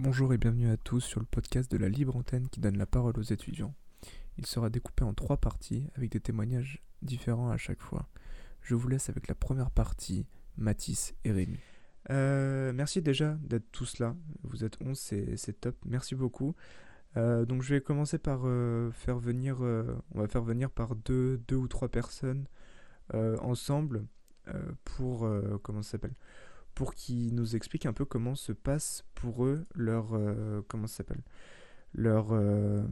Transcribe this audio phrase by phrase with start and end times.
[0.00, 2.86] Bonjour et bienvenue à tous sur le podcast de la Libre Antenne qui donne la
[2.86, 3.74] parole aux étudiants.
[4.36, 8.08] Il sera découpé en trois parties avec des témoignages différents à chaque fois.
[8.62, 10.24] Je vous laisse avec la première partie,
[10.56, 11.58] Mathis et Rémi.
[12.10, 14.14] Euh, merci déjà d'être tous là.
[14.44, 15.74] Vous êtes 11, c'est top.
[15.84, 16.54] Merci beaucoup.
[17.16, 21.38] Euh, donc je vais commencer par euh, faire venir, on va faire venir par deux,
[21.48, 22.46] deux ou trois personnes
[23.12, 24.06] ensemble
[24.84, 25.28] pour,
[25.64, 26.14] comment ça s'appelle?
[26.78, 30.98] Pour qu'ils nous expliquent un peu comment se passe pour eux leur euh, comment ça
[30.98, 31.24] s'appelle?
[31.92, 32.84] Leur euh,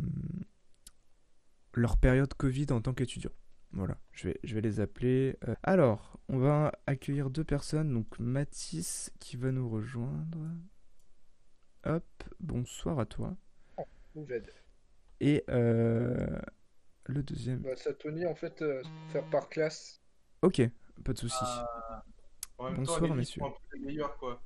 [1.74, 3.30] leur période Covid en tant qu'étudiant.
[3.70, 5.38] Voilà, je vais, je vais les appeler.
[5.46, 5.54] Euh.
[5.62, 7.94] Alors, on va accueillir deux personnes.
[7.94, 10.50] Donc, Mathis qui va nous rejoindre.
[11.84, 13.36] Hop, bonsoir à toi.
[15.20, 16.42] Et le
[17.22, 17.60] deuxième.
[17.60, 18.64] Bah, ça, Tony, en fait,
[19.10, 20.02] faire par classe.
[20.42, 20.60] Ok,
[21.04, 21.44] pas de souci.
[22.58, 23.42] Bonsoir, messieurs.
[24.18, 24.40] quoi.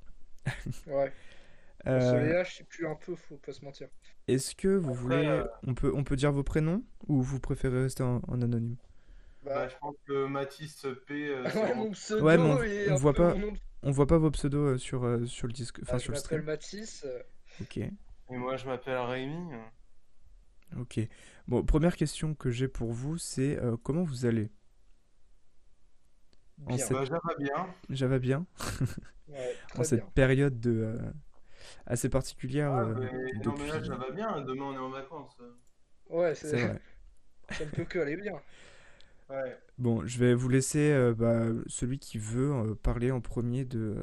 [0.86, 1.12] ouais.
[1.86, 2.44] Euh...
[2.44, 3.88] c'est plus un peu, faut pas se mentir.
[4.28, 5.24] Est-ce que vous voulez.
[5.26, 8.76] Euh, on, peut, on peut dire vos prénoms ou vous préférez rester en, anonyme?
[9.42, 11.28] Bah, bah, je pense que Mathis P.
[11.28, 12.36] Euh, ouais, mon pseudo ouais,
[12.90, 13.34] on, voit pas,
[13.82, 15.78] on voit pas vos pseudos euh, sur, sur le disque.
[15.82, 17.06] Enfin, ah, sur je m'appelle Mathis.
[17.62, 17.78] Ok.
[17.78, 17.90] Et
[18.28, 19.54] moi, je m'appelle Rémi.
[20.78, 21.00] Ok.
[21.48, 24.50] Bon, première question que j'ai pour vous, c'est comment vous allez?
[26.66, 26.92] En cette...
[26.92, 27.74] Bah, Java bien.
[27.90, 28.46] Java bien.
[29.76, 30.98] en cette période de, euh,
[31.86, 32.72] assez particulière.
[32.72, 33.44] Ah, euh, mais...
[33.44, 34.40] Non, mais là, Java bien.
[34.42, 35.36] Demain, on est en vacances.
[36.08, 36.80] Ouais, c'est vrai.
[37.50, 38.40] Ça ne peut que aller bien.
[39.28, 39.56] Ouais.
[39.78, 43.96] Bon, je vais vous laisser euh, bah, celui qui veut parler en premier de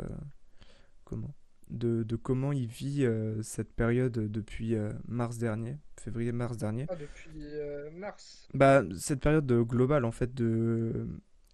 [1.04, 1.34] comment
[1.70, 3.06] de, de, comment il vit
[3.42, 6.86] cette période depuis mars dernier, février-mars dernier.
[6.88, 7.46] Ah, depuis
[7.92, 11.08] mars Bah, cette période globale en fait de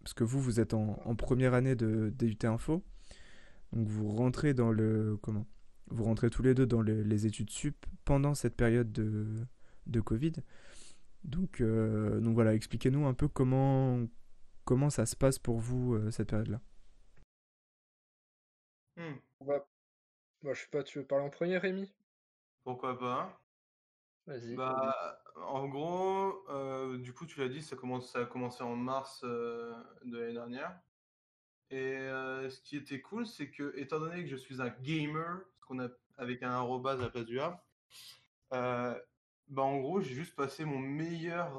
[0.03, 2.83] parce que vous, vous êtes en, première année de DUT Info,
[3.71, 5.47] donc vous rentrez dans le comment
[5.87, 9.25] Vous rentrez tous les deux dans les études sup pendant cette période de,
[9.87, 10.33] de Covid.
[11.23, 14.05] Donc, euh, donc voilà, expliquez-nous un peu comment
[14.65, 16.61] comment ça se passe pour vous euh, cette période-là.
[18.97, 19.15] Hmm.
[19.41, 19.65] Bah,
[20.43, 21.91] je sais pas, tu veux parler en premier, Rémi?
[22.63, 23.42] Pourquoi pas
[24.27, 29.21] Bah, en gros, euh, du coup, tu l'as dit, ça, commence, a commencé en mars
[29.23, 29.73] euh,
[30.05, 30.79] de l'année dernière.
[31.69, 35.41] Et euh, ce qui était cool, c'est que, étant donné que je suis un gamer,
[36.17, 37.11] avec un arrobase à
[38.51, 39.03] la
[39.49, 41.55] bah, en gros, j'ai juste passé mon meilleur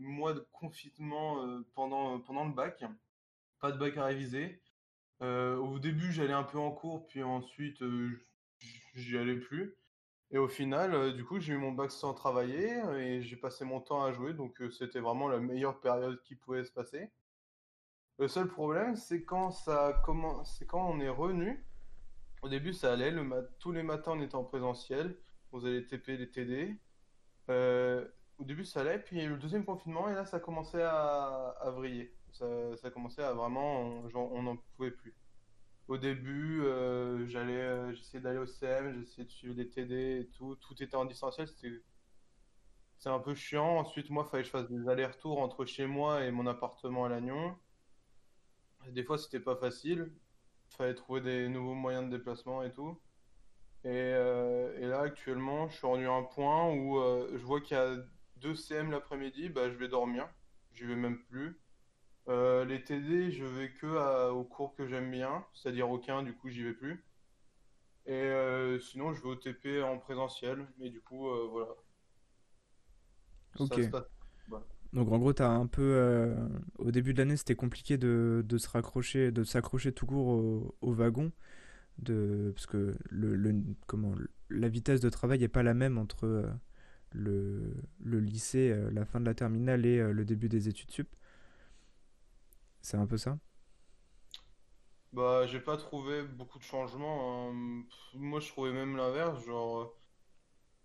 [0.00, 2.84] mois de confinement pendant, pendant le bac.
[3.60, 4.60] Pas de bac à réviser.
[5.20, 7.82] au début, j'allais un peu en cours, puis ensuite,
[8.94, 9.76] j'y allais plus.
[10.32, 13.64] Et au final, euh, du coup, j'ai eu mon bac sans travailler et j'ai passé
[13.64, 17.10] mon temps à jouer, donc euh, c'était vraiment la meilleure période qui pouvait se passer.
[18.18, 21.64] Le seul problème, c'est quand ça commence, c'est quand on est revenu.
[22.42, 23.10] Au début, ça allait.
[23.10, 25.16] Le Tous les matins, on était en présentiel.
[25.52, 26.76] On faisait les TP, les TD.
[27.48, 28.06] Euh,
[28.38, 28.98] au début, ça allait.
[28.98, 32.14] Puis il y a eu le deuxième confinement et là, ça commençait à, vriller.
[32.32, 32.46] Ça,
[32.76, 35.14] ça commençait à vraiment, on n'en pouvait plus.
[35.90, 40.28] Au début, euh, j'allais, euh, j'essayais d'aller au CM, j'essayais de suivre les TD et
[40.28, 40.54] tout.
[40.54, 41.82] Tout était en distanciel, c'était
[42.98, 43.78] c'est un peu chiant.
[43.78, 47.08] Ensuite, moi, fallait que je fasse des allers-retours entre chez moi et mon appartement à
[47.08, 47.56] Lannion.
[48.88, 50.12] Des fois, c'était pas facile.
[50.70, 53.00] Il fallait trouver des nouveaux moyens de déplacement et tout.
[53.84, 57.00] Et, euh, là, actuellement, je suis rendu à un point où
[57.36, 57.96] je vois qu'il y a
[58.36, 60.28] deux CM l'après-midi, bah, je vais dormir.
[60.72, 61.60] J'y vais même plus.
[62.30, 66.48] Euh, les TD, je vais que aux cours que j'aime bien, c'est-à-dire aucun, du coup
[66.48, 67.04] j'y vais plus.
[68.06, 71.74] Et euh, sinon, je vais au TP en présentiel, mais du coup, euh, voilà.
[73.58, 73.80] Ok.
[74.92, 76.34] Donc en gros, as un peu,
[76.78, 80.26] au début de l'année, c'était compliqué de, se raccrocher, de s'accrocher tout court
[80.80, 81.30] au, wagon,
[81.98, 83.54] de, parce que le,
[83.86, 84.14] comment,
[84.48, 86.50] la vitesse de travail n'est pas la même entre
[87.12, 91.08] le, le lycée, la fin de la terminale et le début des études sup.
[92.82, 93.38] C'est un peu ça?
[95.12, 97.50] Bah, j'ai pas trouvé beaucoup de changements.
[97.50, 97.84] Hein.
[98.14, 99.44] Moi, je trouvais même l'inverse.
[99.44, 99.86] Genre, euh,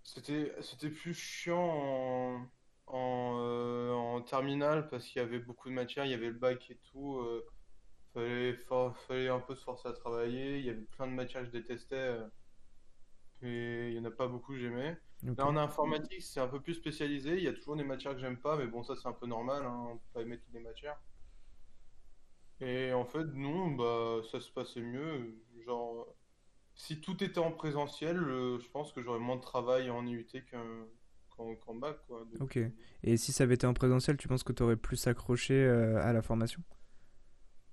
[0.04, 2.48] c'était c'était plus chiant en,
[2.88, 6.34] en, euh, en terminale parce qu'il y avait beaucoup de matières, il y avait le
[6.40, 7.18] bac et tout.
[7.20, 7.46] euh,
[8.14, 8.56] fallait,
[9.08, 10.60] fallait un peu se forcer à travailler.
[10.60, 11.96] Il y avait plein de matières que je détestais.
[11.98, 12.28] Euh,
[13.42, 14.98] et il y en a pas beaucoup que j'aimais.
[15.38, 17.38] Là, en informatique, c'est un peu plus spécialisé.
[17.38, 19.28] Il y a toujours des matières que j'aime pas, mais bon, ça, c'est un peu
[19.28, 19.66] normal.
[19.66, 19.88] Hein.
[19.92, 21.00] On peut pas aimer toutes les matières.
[22.62, 25.36] Et en fait, non, bah, ça se passait mieux.
[25.66, 26.08] Genre,
[26.76, 30.28] si tout était en présentiel, euh, je pense que j'aurais moins de travail en IUT
[31.36, 32.26] qu'en bac, quoi.
[32.40, 32.60] Ok.
[33.04, 36.02] Et si ça avait été en présentiel, tu penses que tu aurais plus accroché euh,
[36.02, 36.62] à la formation?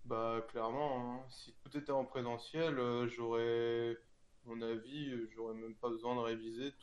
[0.05, 1.21] Bah, clairement, hein.
[1.29, 3.97] Si tout était en présentiel, euh, j'aurais
[4.45, 6.75] mon avis, j'aurais même pas besoin de réviser.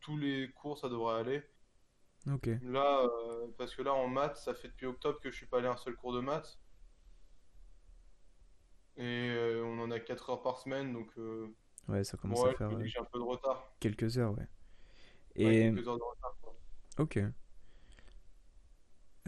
[0.00, 1.42] tous les cours, ça devrait aller.
[2.28, 2.50] Ok.
[2.62, 3.06] Là,
[3.56, 5.72] parce que là, en maths, ça fait depuis octobre que je suis pas allé à
[5.72, 6.58] un seul cours de maths.
[8.98, 11.08] Et on en a 4 heures par semaine, donc.
[11.88, 12.70] ouais, ça commence à faire.
[12.84, 13.72] J'ai un peu de retard.
[13.80, 14.46] Quelques heures, ouais.
[15.36, 15.72] Et...
[15.72, 16.36] quelques heures de retard,
[16.98, 17.20] Ok.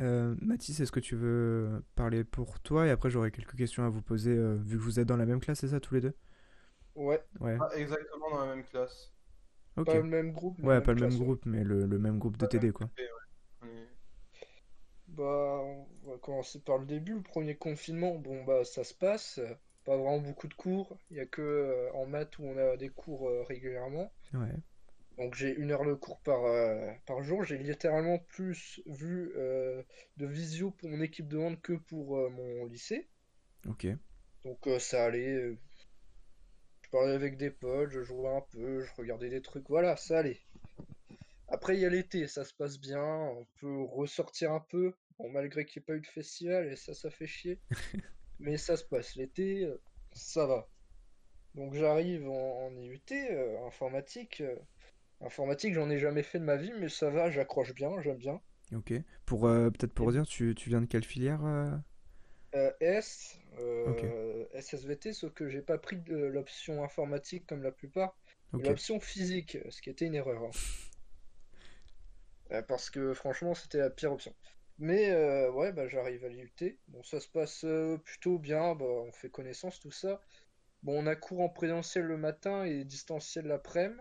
[0.00, 2.86] Euh, Mathis, est-ce que tu veux parler pour toi?
[2.86, 5.26] Et après, j'aurais quelques questions à vous poser, euh, vu que vous êtes dans la
[5.26, 6.14] même classe, c'est ça, tous les deux?
[6.94, 7.22] Ouais.
[7.38, 7.58] Ouais.
[7.58, 9.12] Pas exactement dans la même classe.
[9.84, 10.58] Pas le même groupe.
[10.62, 12.88] Ouais, pas le même groupe, mais le, le même groupe de TD, quoi.
[12.96, 13.19] TD, ouais.
[15.20, 15.60] Bah,
[16.06, 17.12] on va commencer par le début.
[17.12, 19.38] Le premier confinement, bon, bah, ça se passe.
[19.84, 20.96] Pas vraiment beaucoup de cours.
[21.10, 24.10] Il y a que euh, en maths où on a des cours euh, régulièrement.
[24.32, 24.54] Ouais.
[25.18, 27.44] Donc j'ai une heure de cours par, euh, par jour.
[27.44, 33.06] J'ai littéralement plus vu de visio pour mon équipe de hand que pour mon lycée.
[33.68, 33.88] Ok.
[34.46, 35.54] Donc ça allait.
[36.80, 39.68] Je parlais avec des potes, je jouais un peu, je regardais des trucs.
[39.68, 40.40] Voilà, ça allait.
[41.48, 43.04] Après il y a l'été, ça se passe bien.
[43.04, 44.94] On peut ressortir un peu.
[45.20, 47.58] Bon, malgré qu'il n'y ait pas eu de festival, et ça, ça fait chier.
[48.40, 49.16] Mais ça se passe.
[49.16, 49.78] L'été, euh,
[50.12, 50.66] ça va.
[51.54, 54.40] Donc j'arrive en, en IUT, euh, informatique.
[54.40, 54.56] euh,
[55.20, 58.40] Informatique, j'en ai jamais fait de ma vie, mais ça va, j'accroche bien, j'aime bien.
[58.74, 58.94] Ok.
[59.26, 61.42] Pour euh, peut-être pour dire, tu, tu viens de quelle filière
[62.80, 68.16] S, euh, SSVT, sauf que j'ai pas pris de l'option informatique comme la plupart,
[68.70, 70.42] l'option physique, ce qui était une erreur.
[70.42, 70.50] hein.
[72.68, 74.34] Parce que franchement, c'était la pire option.
[74.80, 76.78] Mais euh, ouais, bah, j'arrive à l'IUT.
[76.88, 80.22] Bon, ça se passe euh, plutôt bien, bah, on fait connaissance, tout ça.
[80.82, 84.00] Bon, on a cours en présentiel le matin et distanciel l'après-midi.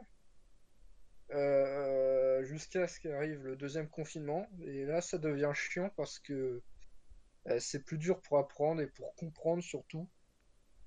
[1.31, 4.47] Euh, jusqu'à ce qu'arrive le deuxième confinement.
[4.63, 6.63] Et là, ça devient chiant parce que
[7.59, 10.07] c'est plus dur pour apprendre et pour comprendre surtout.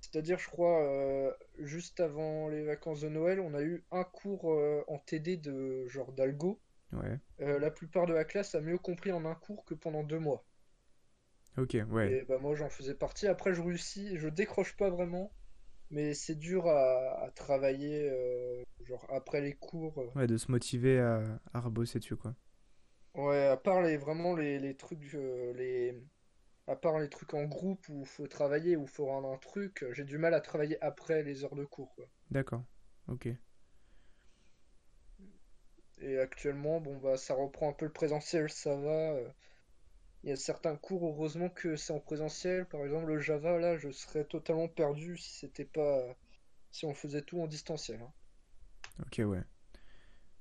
[0.01, 4.47] C'est-à-dire, je crois, juste avant les vacances de Noël, on a eu un cours
[4.89, 6.61] en TD de genre d'algo.
[6.93, 7.21] Ouais.
[7.43, 10.19] Euh, la plupart de la classe a mieux compris en un cours que pendant deux
[10.19, 10.47] mois.
[11.57, 12.09] Ok, ouais.
[12.11, 13.27] Et bah moi j'en faisais partie.
[13.27, 15.33] Après je réussis, je décroche pas vraiment,
[15.91, 19.99] mais c'est dur à, à travailler euh, genre après les cours.
[20.01, 20.11] euh.
[20.15, 22.35] Ouais, de se motiver à, à rebosser dessus, quoi.
[23.15, 25.99] Ouais, à part les vraiment les, les trucs euh, les
[26.69, 30.05] à part les trucs en groupe où faut travailler où faut rendre un truc, j'ai
[30.05, 32.07] du mal à travailler après les heures de cours quoi.
[32.31, 32.65] D'accord.
[33.07, 33.29] Ok.
[36.03, 39.13] Et actuellement, bon bah ça reprend un peu le présentiel, ça va.
[39.15, 39.29] euh.
[40.25, 42.67] Il y a certains cours, heureusement que c'est en présentiel.
[42.67, 46.17] Par exemple, le Java, là, je serais totalement perdu si c'était pas
[46.73, 48.03] si on faisait tout en distanciel.
[48.03, 48.13] hein.
[49.01, 49.45] Ok, ouais.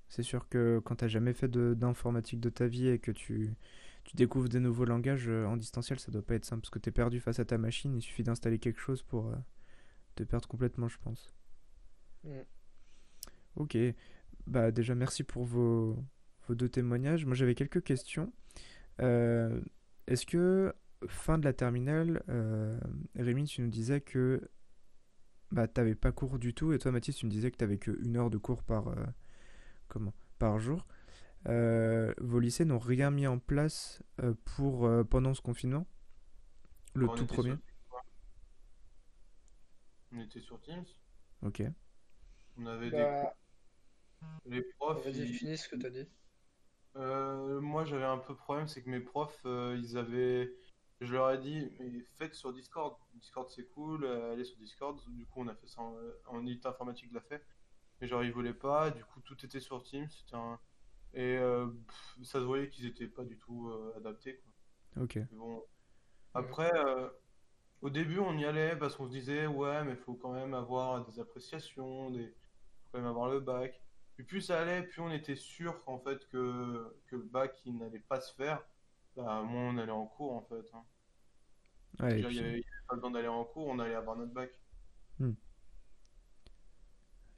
[0.10, 3.56] C'est sûr que quand t'as jamais fait de- d'informatique de ta vie et que tu,
[4.04, 6.80] tu découvres des nouveaux langages euh, en distanciel, ça doit pas être simple parce que
[6.80, 7.96] t'es perdu face à ta machine.
[7.96, 9.36] Il suffit d'installer quelque chose pour euh,
[10.16, 11.34] te perdre complètement, je pense.
[12.26, 12.46] Mm.
[13.56, 13.76] Ok.
[14.48, 15.98] Bah déjà merci pour vos,
[16.48, 17.26] vos deux témoignages.
[17.26, 18.32] Moi j'avais quelques questions.
[19.02, 19.62] Euh,
[20.08, 20.74] est-ce que
[21.08, 22.80] fin de la terminale, euh,
[23.16, 24.50] Rémi, tu nous disais que
[25.52, 27.92] bah t'avais pas cours du tout et toi Mathis tu me disais que t'avais que
[28.04, 28.96] une heure de cours par euh,
[29.88, 30.86] comment par jour.
[31.48, 35.88] Euh, vos lycées n'ont rien mis en place euh, pour euh, pendant ce confinement,
[36.94, 37.50] le On tout premier.
[37.52, 37.60] sur-
[40.14, 40.86] On était sur Teams.
[41.42, 41.64] Ok.
[42.58, 43.34] On avait des Bah,
[44.46, 45.04] les profs.
[45.04, 46.08] vas-y, ils- finis ce que t'as dit.
[46.98, 50.54] Euh, moi, j'avais un peu de problème, c'est que mes profs, euh, ils avaient.
[51.00, 52.96] Je leur ai dit, mais faites sur Discord.
[53.16, 55.00] Discord, c'est cool, euh, allez sur Discord.
[55.10, 55.96] Du coup, on a fait ça en,
[56.28, 57.44] en unité informatique, l'a fait.
[58.00, 58.92] Mais genre, ils voulaient pas.
[58.92, 60.10] Du coup, tout était sur Teams.
[60.10, 60.60] C'était un...
[61.14, 65.04] Et euh, pff, ça se voyait qu'ils étaient pas du tout euh, adaptés, quoi.
[65.04, 65.16] Ok.
[65.16, 65.64] Mais bon.
[66.34, 67.10] Après, euh,
[67.82, 70.54] au début, on y allait parce qu'on se disait, ouais, mais il faut quand même
[70.54, 72.28] avoir des appréciations, des...
[72.28, 73.82] faut quand même avoir le bac.
[74.16, 77.78] Puis plus ça allait, plus on était sûr qu'en fait que, que le bac il
[77.78, 78.64] n'allait pas se faire.
[79.16, 80.66] Bah, moins on allait en cours en fait.
[80.74, 80.84] hein.
[82.00, 84.52] Ouais, il n'y avait, il pas besoin d'aller en cours, on allait avoir notre bac.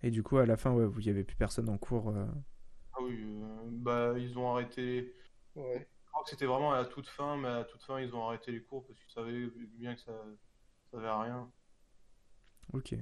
[0.04, 2.10] et du coup à la fin ouais, vous y avait plus personne en cours.
[2.10, 2.28] euh,
[2.94, 5.14] Ah oui, euh, bah ils ont arrêté.
[5.56, 5.88] Ouais.
[6.06, 8.16] Je crois que c'était vraiment à la toute fin, mais à la toute fin ils
[8.16, 11.52] ont arrêté les cours parce qu'ils savaient bien que ça, ça servait à rien.
[12.74, 12.94] Ok.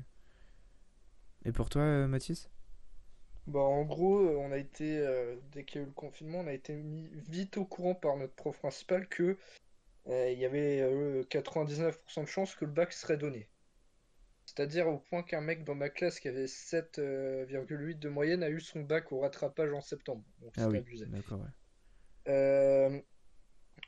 [1.46, 2.50] Et pour toi, euh, Mathis?
[3.48, 6.40] Bah, en gros, euh, on a été, euh, dès qu'il y a eu le confinement,
[6.40, 9.38] on a été mis vite au courant par notre prof principal que
[10.08, 13.50] euh, il y avait euh, 99% de chances que le bac serait donné.
[14.46, 18.60] C'est-à-dire au point qu'un mec dans ma classe qui avait 7,8 de moyenne a eu
[18.62, 20.24] son bac au rattrapage en septembre.
[20.42, 21.08] Donc Ah oui, abusé.
[21.08, 21.50] d'accord, ouais.
[22.28, 23.02] Euh,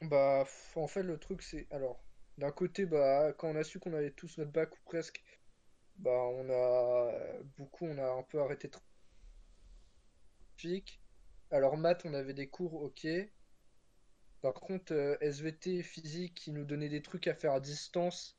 [0.02, 1.68] bah, f- en fait, le truc, c'est.
[1.72, 2.06] Alors,
[2.38, 5.24] d'un côté, bah, quand on a su qu'on avait tous notre bac ou presque,
[5.98, 7.12] bah on a
[7.58, 8.74] beaucoup, on a un peu arrêté de
[11.52, 13.08] Alors maths, on avait des cours, ok.
[14.42, 18.38] Par contre, euh, SVT et physique, qui nous donnaient des trucs à faire à distance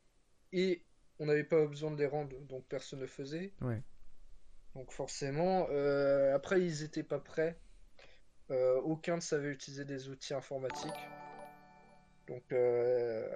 [0.51, 0.85] et
[1.19, 3.53] on n'avait pas besoin de les rendre, donc personne ne faisait.
[3.61, 3.81] Ouais.
[4.75, 7.57] Donc forcément, euh, après ils étaient pas prêts.
[8.51, 10.91] Euh, aucun ne savait utiliser des outils informatiques.
[12.27, 13.27] Donc euh,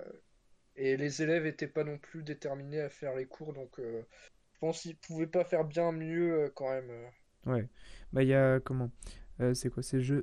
[0.75, 4.81] et les élèves étaient pas non plus déterminés à faire les cours, donc je pense
[4.81, 6.91] qu'ils pouvaient pas faire bien mieux quand même.
[7.46, 7.69] Ouais.
[8.13, 8.91] Bah, il y a comment?
[9.41, 9.84] Euh, c'est quoi?
[9.84, 10.15] C'est je...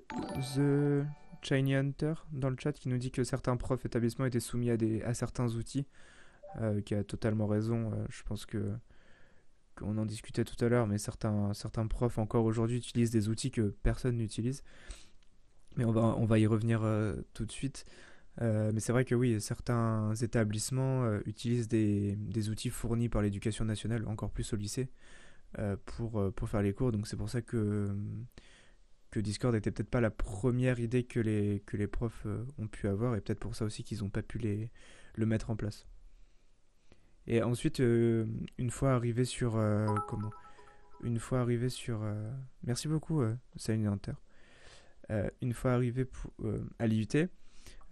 [0.55, 1.07] The
[1.43, 4.77] Shiny Hunter dans le chat qui nous dit que certains profs établissements étaient soumis à
[4.77, 5.03] des...
[5.03, 5.87] à certains outils,
[6.61, 7.93] euh, qui a totalement raison.
[7.93, 8.73] euh, je pense que
[9.77, 13.51] qu'on en discutait tout à l'heure, mais certains, certains profs encore aujourd'hui utilisent des outils
[13.51, 14.63] que personne n'utilise.
[15.77, 16.81] Mais on va, on va y revenir
[17.35, 17.85] tout de suite.
[18.41, 24.09] Mais c'est vrai que oui, certains établissements utilisent des, des outils fournis par l'éducation nationale,
[24.09, 24.89] encore plus au lycée,
[25.85, 26.93] pour, euh, pour faire les cours.
[26.93, 27.95] Donc c'est pour ça que,
[29.11, 32.69] que Discord était peut-être pas la première idée que les, que les profs euh, ont
[32.69, 34.71] pu avoir, et peut-être pour ça aussi qu'ils n'ont pas pu les,
[35.15, 35.87] le mettre en place.
[37.27, 38.27] Et ensuite, euh,
[38.59, 39.57] une fois arrivé sur...
[39.57, 40.31] euh, comment?
[41.03, 42.03] Une fois arrivé sur...
[42.03, 42.31] euh,
[42.63, 44.13] Merci beaucoup, euh, Salut Hunter.
[45.11, 46.09] Euh, une fois arrivé
[46.45, 47.29] euh, à l'IUT,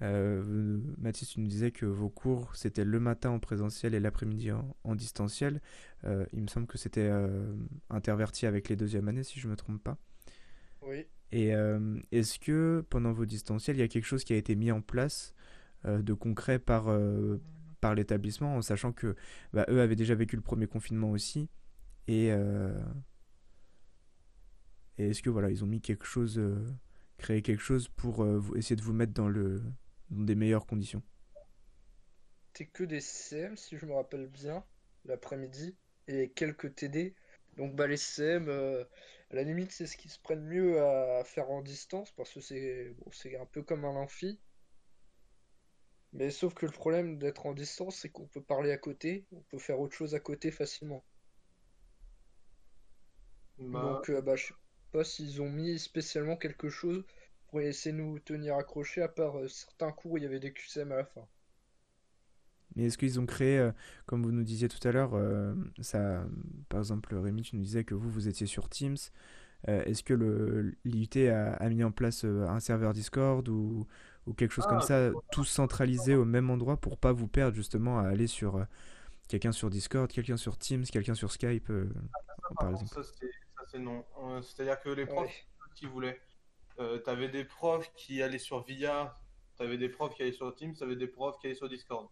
[0.03, 4.53] euh, Mathis, tu nous disais que vos cours, c'était le matin en présentiel et l'après-midi
[4.53, 5.61] en, en distanciel.
[6.05, 7.55] Euh, il me semble que c'était euh,
[7.91, 9.97] interverti avec les deuxièmes années, si je me trompe pas.
[10.83, 11.07] Oui.
[11.33, 11.49] Et
[12.13, 14.81] est-ce que pendant vos distanciels, il y a quelque chose qui a été mis en
[14.81, 15.35] place
[15.85, 16.85] de concret par,
[17.81, 19.17] par l'établissement, en sachant que
[19.53, 21.49] bah, eux avaient déjà vécu le premier confinement aussi,
[22.07, 22.29] et,
[24.99, 26.41] et est-ce que voilà, ils ont mis quelque chose,
[27.19, 28.25] créé quelque chose pour
[28.55, 29.61] essayer de vous mettre dans le,
[30.15, 31.03] dans des meilleures conditions?
[32.53, 34.65] C'était que des CM si je me rappelle bien,
[35.05, 35.77] l'après-midi,
[36.09, 37.15] et quelques TD.
[37.57, 38.85] Donc bah les CM, euh,
[39.31, 42.41] à la limite c'est ce qui se prennent mieux à faire en distance parce que
[42.41, 44.41] c'est bon, c'est un peu comme un amphi.
[46.15, 49.43] Mais sauf que le problème d'être en distance, c'est qu'on peut parler à côté, on
[49.43, 51.05] peut faire autre chose à côté facilement.
[53.59, 54.55] Bah, Donc euh, bah je sais
[54.93, 57.05] pas s'ils ont mis spécialement quelque chose
[57.55, 60.41] pour essayer de nous tenir accrochés, à part euh, certains cours où il y avait
[60.41, 61.25] des QCM à la fin.
[62.75, 63.71] Mais est-ce qu'ils ont créé, euh,
[64.07, 66.25] comme vous nous disiez tout à l'heure, euh, ça,
[66.69, 68.97] par exemple, Rémi, tu nous disais que vous, vous étiez sur Teams.
[69.69, 73.87] Euh, est-ce que le l'IUT a, a mis en place un serveur Discord ou,
[74.27, 77.55] ou quelque chose comme Ah, ça, tout centralisé au même endroit pour pas vous perdre
[77.55, 78.65] justement à aller sur euh,
[79.29, 81.89] quelqu'un sur Discord, quelqu'un sur Teams, quelqu'un sur Skype, euh,
[82.43, 82.93] par par exemple?
[82.93, 84.05] ça c'est ça, c'est non.
[84.43, 85.33] C'est-à-dire que les profs, Ouais.
[85.77, 86.21] qui voulaient.
[86.81, 89.17] Euh, t'avais des profs qui allaient sur VIA,
[89.57, 92.09] t'avais des profs qui allaient sur Teams, t'avais des profs qui allaient sur Discord.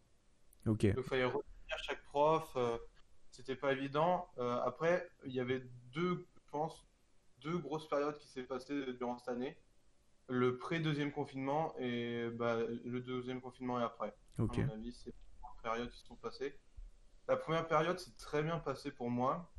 [0.67, 2.79] Ok, Donc il fallait retenir chaque prof, euh,
[3.31, 4.29] c'était pas évident.
[4.39, 6.87] Euh, après, il y avait deux, je pense,
[7.41, 9.59] deux grosses périodes qui s'est passées durant cette année.
[10.29, 14.15] Le pré-deuxième confinement et bah, le deuxième confinement et après.
[14.39, 16.57] À ok, mon avis, c'est les trois périodes qui se sont passées.
[17.29, 19.53] La première période s'est très bien passée pour moi.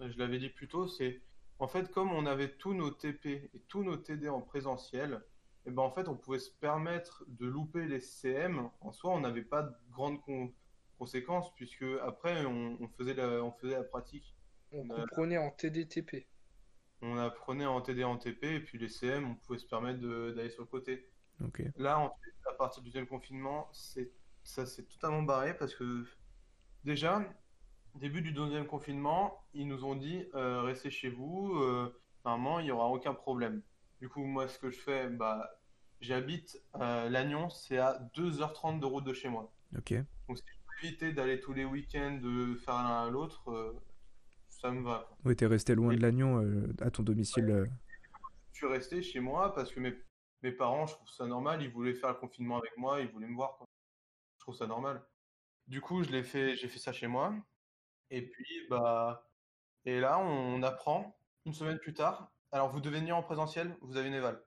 [0.00, 1.22] Euh, Je l'avais dit plus tôt, c'est
[1.58, 5.22] en fait comme on avait tous nos TP et tous nos TD en présentiel,
[5.66, 8.70] et ben en fait on pouvait se permettre de louper les CM.
[8.80, 10.52] En soi, on n'avait pas de grandes con-
[10.98, 14.34] conséquences puisque après on, on faisait la, on faisait la pratique.
[14.70, 16.28] On Euh, comprenait en TDTP.
[17.02, 20.50] On apprenait en TD en TP et puis les CM, on pouvait se permettre d'aller
[20.50, 21.10] sur le côté.
[21.40, 22.14] ok, Là,
[22.48, 24.12] à partir du deuxième confinement, c'est
[24.44, 26.04] ça s'est totalement barré parce que
[26.84, 27.22] déjà,
[27.96, 32.64] début du deuxième confinement, ils nous ont dit euh, restez chez vous, euh, normalement, il
[32.64, 33.62] n'y aura aucun problème.
[34.00, 35.58] Du coup, moi, ce que je fais, bah,
[36.00, 39.52] j'habite à Lannion, c'est à 2h30 de route de chez moi.
[39.76, 39.94] ok.
[40.28, 43.72] Donc, si je peux éviter d'aller tous les week-ends, de faire l'un à l'autre, euh,
[44.48, 45.04] ça me va.
[45.08, 45.16] quoi.
[45.24, 47.48] Oui, t'es resté loin Et de Lannion euh, à ton domicile.
[47.50, 47.66] euh,
[48.52, 49.94] je suis resté chez moi parce que mes,
[50.42, 53.28] mes parents, je trouve ça normal, ils voulaient faire le confinement avec moi, ils voulaient
[53.28, 53.56] me voir.
[53.58, 53.66] quoi.
[54.38, 55.02] Je trouve ça normal.
[55.66, 57.34] Du coup, je l'ai fait, j'ai fait ça chez moi.
[58.10, 59.28] Et puis, bah,
[59.84, 62.32] et là, on apprend une semaine plus tard.
[62.52, 64.42] Alors, vous devez venir en présentiel, vous avez une éval.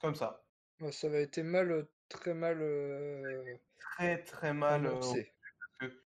[0.00, 0.44] Comme ça.
[0.90, 4.86] Ça avait été mal, euh, très mal euh, Très, très mal.
[4.86, 5.14] euh, parce
[5.80, 6.04] que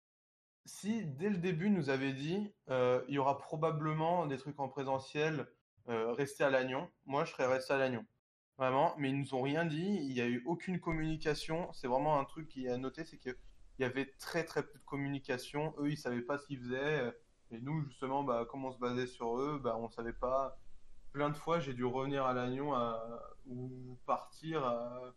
[0.64, 4.68] si dès le début nous avait dit euh, il y aura probablement des trucs en
[4.68, 5.47] présentiel,
[5.87, 8.06] restez à Lannion, moi je serais resté à Lannion.
[8.59, 11.73] Vraiment, mais ils nous ont rien dit, il n'y a eu aucune communication.
[11.73, 13.18] C'est vraiment un truc qui est à noter, c'est
[13.75, 15.75] qu'il y avait très très peu de communication.
[15.79, 17.12] Eux, ils savaient pas ce qu'ils faisaient.
[17.50, 20.59] Et nous, justement, bah, comme on se basait sur eux, bah, on savait pas.
[21.12, 24.64] Plein de fois, j'ai dû revenir à Lannion à- ou partir.
[24.64, 25.14] à-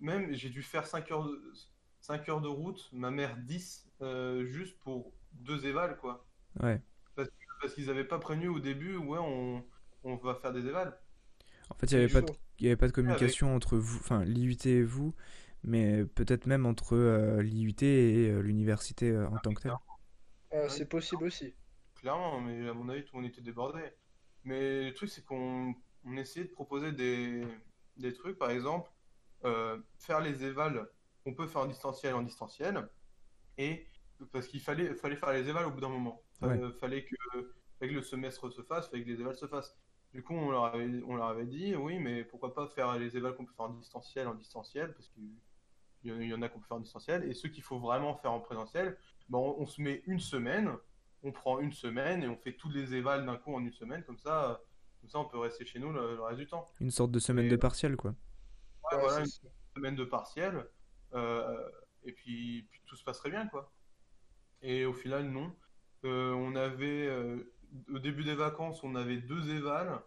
[0.00, 1.52] Même, j'ai dû faire 5 heures de...
[2.00, 6.26] 5 heures de route, ma mère 10, euh, juste pour deux évals, quoi.
[6.62, 6.80] Ouais.
[7.14, 7.28] Parce,
[7.74, 9.64] qu'ils avaient pas prévenu au début, ouais, on,
[10.02, 10.98] on va faire des évals.
[11.70, 13.96] En fait, il n'y avait, pas de- il y avait pas de communication entre vous,
[13.98, 15.14] enfin l'IUT et vous,
[15.64, 19.72] mais peut-être même entre euh, l'IUT et euh, l'université euh, en tant que telle.
[20.52, 21.54] Ah, c'est possible aussi.
[21.94, 23.80] Clairement, mais à mon avis, tout le monde était débordé.
[24.44, 27.42] Mais le truc, c'est qu'on on essayait de proposer des,
[27.96, 28.90] des trucs, par exemple,
[29.44, 30.88] euh, faire les évals
[31.24, 32.88] qu'on peut faire en distanciel en distanciel,
[33.58, 33.86] et
[34.32, 36.22] parce qu'il fallait, fallait faire les évals au bout d'un moment.
[36.38, 37.16] Fallait, fallait que,
[37.78, 39.76] fallait que le semestre se fasse, fallait que les évals se fassent.
[40.12, 43.16] Du coup, on leur avait, on leur avait dit, oui, mais pourquoi pas faire les
[43.16, 45.22] évals qu'on peut faire en distanciel en distanciel, parce en-
[46.04, 48.32] il y en a qu'on peut faire en distanciel, et ceux qu'il faut vraiment faire
[48.32, 48.96] en présentiel,
[49.28, 50.72] ben, on, on se met une semaine,
[51.22, 54.04] on prend une semaine et on fait tous les évals d'un coup en une semaine,
[54.04, 54.54] comme ça, euh,
[55.00, 56.70] comme ça on peut rester chez nous le, le reste du temps.
[56.80, 58.10] Une sorte de semaine Et- de partiel, quoi.
[58.92, 60.66] Ouais, Ouais, voilà, une semaine de partiel,
[61.14, 61.70] euh,
[62.04, 63.72] et puis, puis tout se passerait bien, quoi.
[64.62, 65.54] Et au final, non.
[66.04, 67.50] Euh, on avait, euh,
[67.92, 69.98] au début des vacances, on avait deux évals.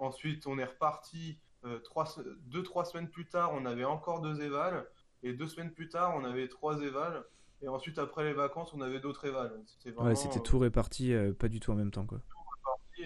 [0.00, 4.20] Ensuite, on est reparti euh, trois, se- deux, trois semaines plus tard, on avait encore
[4.20, 4.86] deux évals.
[5.22, 7.24] Et deux semaines plus tard, on avait trois évals.
[7.62, 9.62] Et ensuite, après les vacances, on avait d'autres évals.
[9.66, 10.08] C'était vraiment.
[10.08, 12.20] Ouais, c'était tout réparti, euh, pas du tout en même temps, quoi.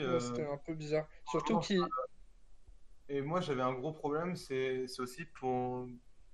[0.00, 1.06] euh, Ouais, C'était un peu bizarre.
[1.30, 1.84] Surtout qu'il
[3.08, 5.86] Et moi, j'avais un gros problème, c'est aussi pour...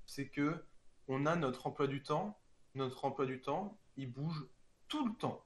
[0.06, 0.64] C'est que
[1.08, 2.38] on a notre emploi du temps.
[2.74, 4.46] Notre emploi du temps, il bouge
[4.88, 5.42] tout le temps.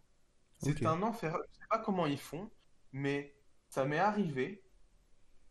[0.58, 1.36] C'est un enfer.
[1.52, 2.50] Je sais pas comment ils font,
[2.92, 3.34] mais
[3.68, 4.62] ça m'est arrivé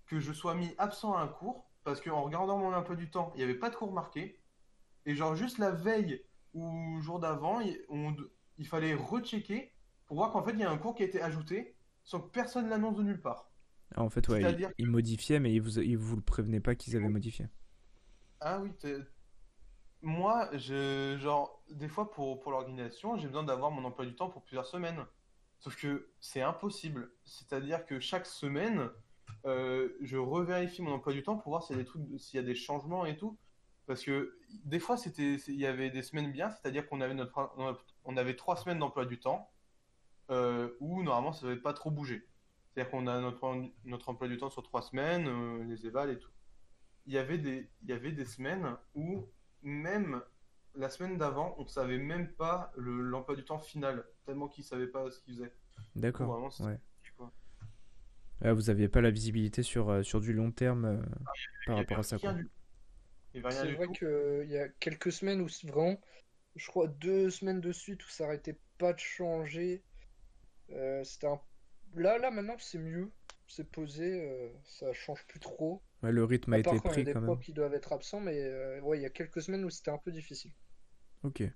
[0.06, 3.32] que je sois mis absent à un cours parce qu'en regardant mon emploi du temps,
[3.34, 4.39] il n'y avait pas de cours marqué.
[5.10, 6.24] Et genre juste la veille
[6.54, 8.16] ou le jour d'avant, il, on-
[8.60, 9.74] il fallait rechecker
[10.06, 12.30] pour voir qu'en fait il y a un cours qui a été ajouté sans que
[12.32, 13.52] personne l'annonce de nulle part.
[13.96, 16.74] Ah, en fait, ouais, ils, ils modifiaient, mais ils vous, ils vous le prévenaient pas
[16.76, 17.48] qu'ils avaient modifié.
[18.42, 18.72] Ah oui,
[20.02, 24.30] moi, je, genre, des fois pour, pour l'organisation, j'ai besoin d'avoir mon emploi du temps
[24.30, 25.06] pour plusieurs semaines.
[25.60, 27.12] Sauf que c'est impossible.
[27.26, 28.90] C'est-à-dire que chaque semaine,
[29.46, 32.38] euh, je revérifie mon emploi du temps pour voir s'il y a des trucs, s'il
[32.38, 33.38] y a des changements et tout.
[33.90, 37.52] Parce que des fois, c'était, il y avait des semaines bien, c'est-à-dire qu'on avait notre,
[38.06, 39.50] on avait trois semaines d'emploi du temps
[40.30, 42.28] euh, où normalement ça ne devait pas trop bouger.
[42.70, 46.20] C'est-à-dire qu'on a notre, notre emploi du temps sur trois semaines, euh, les évals et
[46.20, 46.30] tout
[47.08, 49.28] il y avait des, il y avait des semaines où
[49.64, 50.22] même
[50.76, 54.86] la semaine d'avant, on savait même pas le, l'emploi du temps final, tellement qu'ils savaient
[54.86, 55.54] pas ce qu'ils faisaient.
[55.96, 56.32] D'accord.
[56.32, 56.78] Vraiment, Ouais.
[58.42, 61.02] Ouais, vous aviez pas la visibilité sur, euh, sur du long terme euh,
[61.66, 62.34] par y rapport à ça, quoi.
[62.34, 62.50] du-
[63.34, 66.00] Il rien c'est vrai qu'il y a quelques semaines où c'est vraiment,
[66.56, 69.84] je crois deux semaines de suite où ça arrêtait pas de changer.
[70.72, 71.42] Euh, c'était un...
[71.96, 73.12] Là, là maintenant c'est mieux,
[73.48, 75.84] c'est posé, euh, ça change plus trop.
[76.04, 77.40] Ouais, le rythme a part été quand il y a pris des quand même.
[77.40, 79.98] qui doivent être absents, mais euh, ouais, il y a quelques semaines où c'était un
[79.98, 80.54] peu difficile.
[81.24, 81.42] Ok.
[81.42, 81.54] Et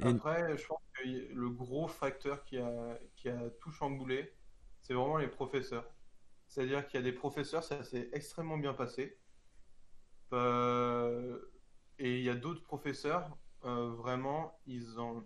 [0.00, 4.34] Après, je pense que le gros facteur qui a, qui a tout chamboulé,
[4.80, 5.94] c'est vraiment les professeurs.
[6.48, 9.19] C'est-à-dire qu'il y a des professeurs, ça s'est extrêmement bien passé.
[10.32, 11.38] Euh,
[11.98, 15.24] et il y a d'autres professeurs, euh, vraiment, ils en,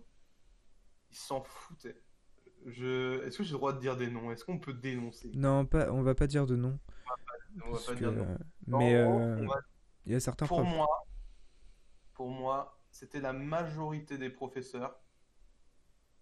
[1.11, 2.01] ils s'en foutaient.
[2.65, 4.31] Je, est-ce que j'ai le droit de dire des noms?
[4.31, 5.31] Est-ce qu'on peut dénoncer?
[5.35, 6.79] non, pas, on va pas dire de nom.
[7.63, 8.13] On va pas que, dire
[8.67, 9.61] mais gros, euh, va-
[10.05, 10.67] il y a certains pour profs.
[10.67, 10.87] moi,
[12.15, 14.99] pour moi, c'était la majorité des professeurs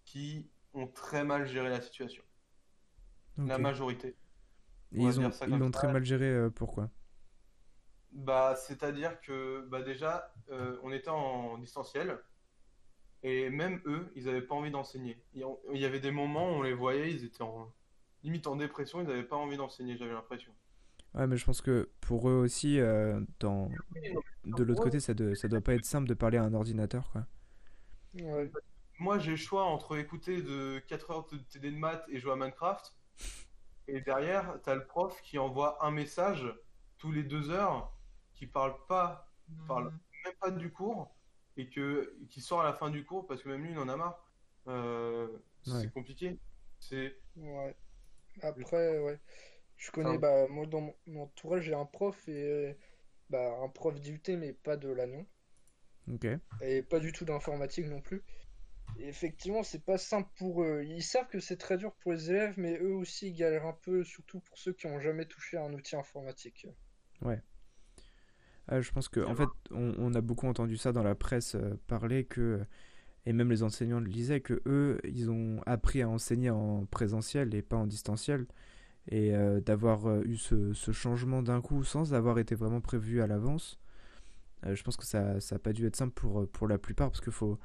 [0.06, 2.22] qui ont très mal géré la situation.
[3.46, 4.16] La majorité.
[4.96, 6.90] On ils ont, ils l'ont très mal géré, euh, pourquoi?
[8.14, 12.18] Bah, c'est-à-dire que bah déjà, euh, on était en distanciel
[13.24, 15.20] et même eux, ils n'avaient pas envie d'enseigner.
[15.34, 17.72] Il y avait des moments où on les voyait, ils étaient en,
[18.22, 20.52] limite en dépression, ils n'avaient pas envie d'enseigner, j'avais l'impression.
[21.14, 23.70] Ouais, mais je pense que pour eux aussi, euh, dans...
[24.44, 27.10] de l'autre côté, ça, doit- ça doit pas être simple de parler à un ordinateur,
[27.12, 27.26] quoi.
[28.14, 28.50] Ouais.
[28.98, 32.32] Moi, j'ai le choix entre écouter de 4 heures de TD de maths et jouer
[32.32, 32.94] à Minecraft.
[33.88, 36.46] Et derrière, tu as le prof qui envoie un message
[36.98, 37.93] tous les deux heures
[38.44, 39.32] qui parle pas,
[39.66, 39.90] parle
[40.24, 41.14] même pas du cours
[41.56, 43.88] et que, qui sort à la fin du cours parce que même lui, il en
[43.88, 44.30] a marre.
[44.66, 45.28] Euh,
[45.62, 45.90] c'est Ouais.
[45.90, 46.38] compliqué.
[46.78, 47.74] C'est Ouais.
[48.42, 49.18] Après, ouais.
[49.76, 52.76] Je connais, Enfin- bah, moi dans mon mon entourage, j'ai un prof et
[53.30, 55.26] bah, un prof d'IUT, mais pas de l'ANON.
[56.12, 56.26] Ok.
[56.60, 58.22] Et pas du tout d'informatique non plus.
[58.98, 60.82] Et effectivement, c'est pas simple pour eux.
[60.84, 63.72] Ils savent que c'est très dur pour les élèves, mais eux aussi ils galèrent un
[63.72, 66.66] peu, surtout pour ceux qui ont jamais touché à un outil informatique.
[68.68, 71.14] Ah, je pense que, C'est en fait, on, on a beaucoup entendu ça dans la
[71.14, 72.60] presse euh, parler que,
[73.26, 77.54] et même les enseignants le disaient, que eux, ils ont appris à enseigner en présentiel
[77.54, 78.46] et pas en distanciel.
[79.08, 83.20] Et euh, d'avoir euh, eu ce, ce changement d'un coup sans avoir été vraiment prévu
[83.22, 83.78] à l'avance,
[84.66, 86.78] euh, je pense que ça ça a pas dû être simple pour, euh, pour la
[86.78, 87.58] plupart parce qu'il faut,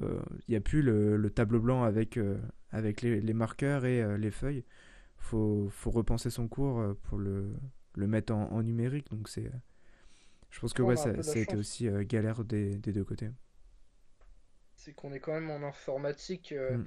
[0.00, 2.18] il n'y a plus le, le, tableau blanc avec,
[2.70, 4.64] avec les, les, marqueurs et les feuilles.
[5.18, 7.52] Faut, faut repenser son cours pour le,
[7.96, 9.10] le mettre en, en numérique.
[9.10, 9.50] Donc c'est,
[10.50, 13.30] je pense que ouais, ça, ça a été aussi galère des, des deux côtés
[14.78, 16.52] c'est qu'on est quand même en informatique.
[16.52, 16.86] Mm.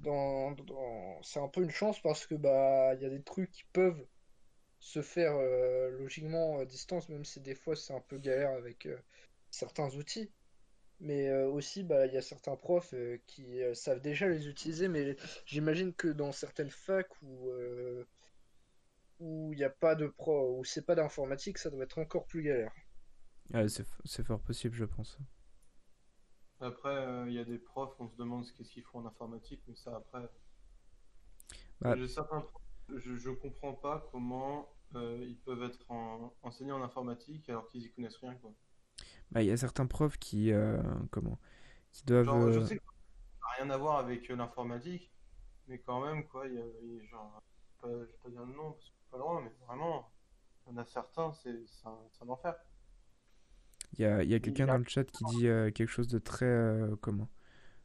[0.00, 1.22] dans, dans...
[1.22, 4.04] C'est un peu une chance parce que bah il y a des trucs qui peuvent
[4.80, 5.34] se faire
[5.98, 8.88] logiquement à distance, même si des fois c'est un peu galère avec
[9.50, 10.30] certains outils.
[11.00, 12.92] Mais aussi, bah, il y a certains profs
[13.28, 17.50] qui savent déjà les utiliser, mais j'imagine que dans certaines facs où
[19.20, 22.26] où il n'y a pas de pro, où c'est pas d'informatique, ça doit être encore
[22.26, 22.72] plus galère.
[23.68, 25.18] C'est fort possible, je pense.
[26.60, 29.62] Après, il y a des profs, on se demande ce qu'est-ce qu'ils font en informatique,
[29.68, 30.28] mais ça après.
[31.80, 32.44] Bah certains
[32.96, 36.32] je, je comprends pas comment ils peuvent être en...
[36.42, 38.34] enseignés en informatique alors qu'ils y connaissent rien.
[38.36, 38.52] Quoi.
[39.30, 41.38] Bah, il y a certains profs qui, euh, comment,
[41.92, 42.24] qui doivent.
[42.24, 45.12] Genre, je euh, sais que ça n'a rien à voir avec euh, l'informatique,
[45.66, 47.42] mais quand même, quoi, il y a, genre,
[47.80, 50.10] pas, je vais pas dire le nom parce que c'est pas loin, mais vraiment,
[50.66, 52.54] il y en a certains, c'est un, enfer.
[53.96, 57.28] Il y a, quelqu'un dans le chat qui dit quelque chose de très, comment,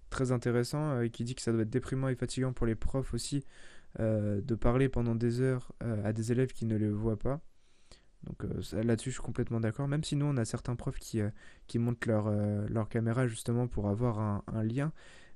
[0.09, 3.13] très intéressant, et qui dit que ça doit être déprimant et fatigant pour les profs
[3.13, 3.45] aussi
[3.99, 5.71] de parler pendant des heures
[6.03, 7.41] à des élèves qui ne les voient pas.
[8.25, 9.87] Donc euh, là-dessus, je suis complètement d'accord.
[9.87, 11.29] Même si nous, on a certains profs qui, euh,
[11.75, 14.91] montent leur, euh, caméra justement pour avoir un, lien,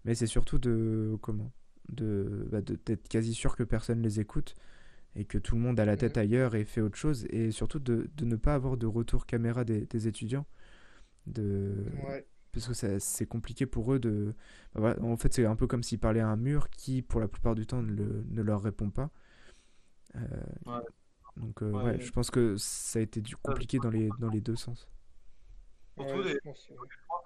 [0.06, 1.52] mais c'est surtout de comment?
[1.90, 4.56] De bah, d'être quasi sûr que personne les écoute
[5.18, 6.24] et que tout le monde a la tête mhm.
[6.24, 9.64] ailleurs et fait autre chose, et surtout de, de ne pas avoir de retour caméra
[9.64, 10.46] des, des étudiants.
[11.26, 11.86] De...
[12.52, 14.34] Parce que c'est compliqué pour eux de...
[14.74, 17.28] Bah, en fait, c'est un peu comme s'ils parlaient à un mur qui, pour la
[17.28, 19.10] plupart du temps, ne, le, ne leur répond pas.
[20.16, 20.82] ouais.
[21.38, 24.42] Donc euh, ouais, je pense que ça a été du compliqué dans les, dans les
[24.42, 24.88] deux sens.
[25.96, 26.38] Surtout les,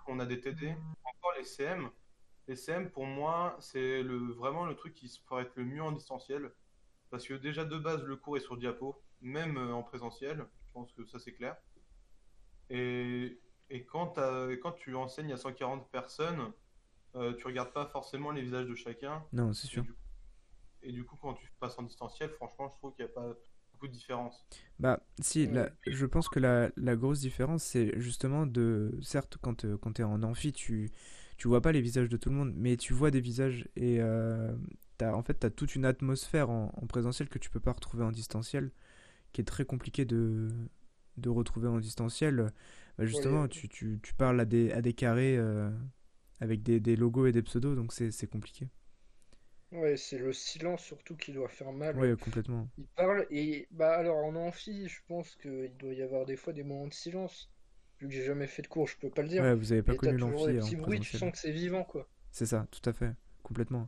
[0.08, 1.90] on a des TD, encore les CM.
[2.48, 5.92] Les CM, pour moi, c'est le, vraiment le truc qui pourrait être le mieux en
[5.92, 6.52] distanciel.
[7.12, 10.38] Parce que déjà de base, le cours est sur diapo, même euh, en présentiel.
[10.40, 11.56] Je pense que ça, c'est clair.
[12.70, 14.18] Et, et quand,
[14.62, 16.52] quand, tu enseignes à 140 personnes,
[17.16, 19.24] euh, tu regardes pas forcément les visages de chacun.
[19.34, 19.84] Non, c'est sûr.
[20.82, 23.36] Et du, coup, quand tu passes en distanciel, franchement, je trouve qu'il n'y a pas
[23.88, 24.46] de différence.
[24.80, 25.50] Bah, si,
[25.88, 28.98] je pense que la, la grosse différence, c'est justement de.
[29.02, 30.92] Certes, quand, euh, quand tu es en amphi, tu,
[31.38, 34.00] tu vois pas les visages de tout le monde, mais tu vois des visages et
[34.00, 34.54] euh,
[35.04, 38.04] en fait, tu as toute une atmosphère en, en, présentiel que tu peux pas retrouver
[38.04, 38.72] en distanciel,
[39.32, 40.50] qui est très compliqué de,
[41.18, 42.52] de retrouver en distanciel.
[42.98, 45.70] Bah, justement, tu, tu, tu, parles à des, à des carrés euh,
[46.40, 48.68] avec des, des, logos et des pseudos, donc c'est compliqué.
[49.72, 51.98] Ouais, c'est le silence surtout qui doit faire mal.
[51.98, 52.68] Ouais, complètement.
[52.78, 56.52] Il parle et bah alors en amphi, je pense qu'il doit y avoir des fois
[56.52, 57.50] des moments de silence.
[58.00, 59.42] Vu que j'ai jamais fait de cours, je peux pas le dire.
[59.44, 60.54] Ouais, vous avez pas connu l'amphi.
[60.54, 62.10] Des petits bruits, tu sens que c'est vivant quoi.
[62.32, 63.88] C'est ça, tout à fait, complètement.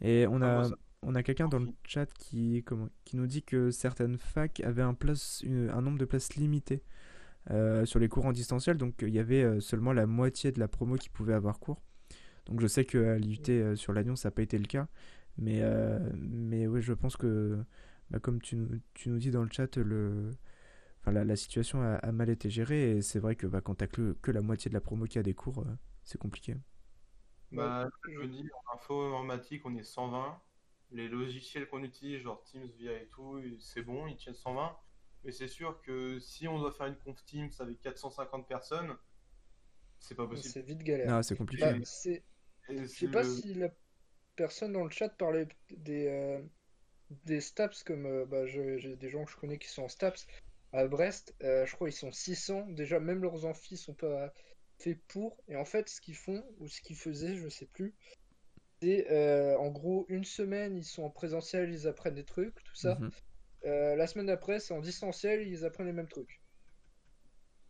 [0.00, 0.68] Et on a
[1.02, 4.82] on a quelqu'un dans le chat qui comment qui nous dit que certaines facs avaient
[4.82, 6.82] un place un nombre de places limité
[7.50, 10.60] euh, sur les cours en distanciel, donc il y avait euh, seulement la moitié de
[10.60, 11.82] la promo qui pouvait avoir cours.
[12.46, 14.88] Donc je sais qu'à l'IUT euh, sur l'Agnon, ça n'a pas été le cas.
[15.38, 17.58] Mais, euh, mais oui, je pense que,
[18.10, 18.58] bah, comme tu,
[18.94, 20.30] tu, nous dis dans le chat, le,
[21.00, 22.96] enfin, la, la situation a, mal été gérée.
[22.96, 25.18] Et c'est vrai que bah, quand tu que, que la moitié de la promo qui
[25.18, 26.56] a des cours, euh, c'est compliqué.
[27.52, 30.40] Bah, je dis, en informatique, on est 120.
[30.92, 34.76] Les logiciels qu'on utilise, genre Teams, VIA et tout, c'est bon, ils tiennent 120.
[35.24, 38.96] Mais c'est sûr que si on doit faire une conf Teams avec 450 personnes,
[39.98, 40.48] c'est pas possible.
[40.48, 41.22] C'est vite galère.
[41.24, 41.62] c'est compliqué.
[41.62, 41.74] Bah,
[42.68, 43.68] je sais pas si la
[44.36, 46.40] personne dans le chat parlait des, euh,
[47.24, 50.26] des STAPS, comme euh, bah, j'ai des gens que je connais qui sont en STAPS.
[50.72, 52.68] À Brest, euh, je crois ils sont 600.
[52.70, 54.32] Déjà, même leurs amphis sont pas
[54.80, 55.36] faits pour.
[55.48, 57.94] Et en fait, ce qu'ils font, ou ce qu'ils faisaient, je sais plus,
[58.80, 62.98] c'est en gros une semaine, ils sont en présentiel, ils apprennent des trucs, tout ça.
[63.00, 63.10] Mhm.
[63.96, 66.40] la semaine d'après, c'est en distanciel, ils apprennent les mêmes trucs.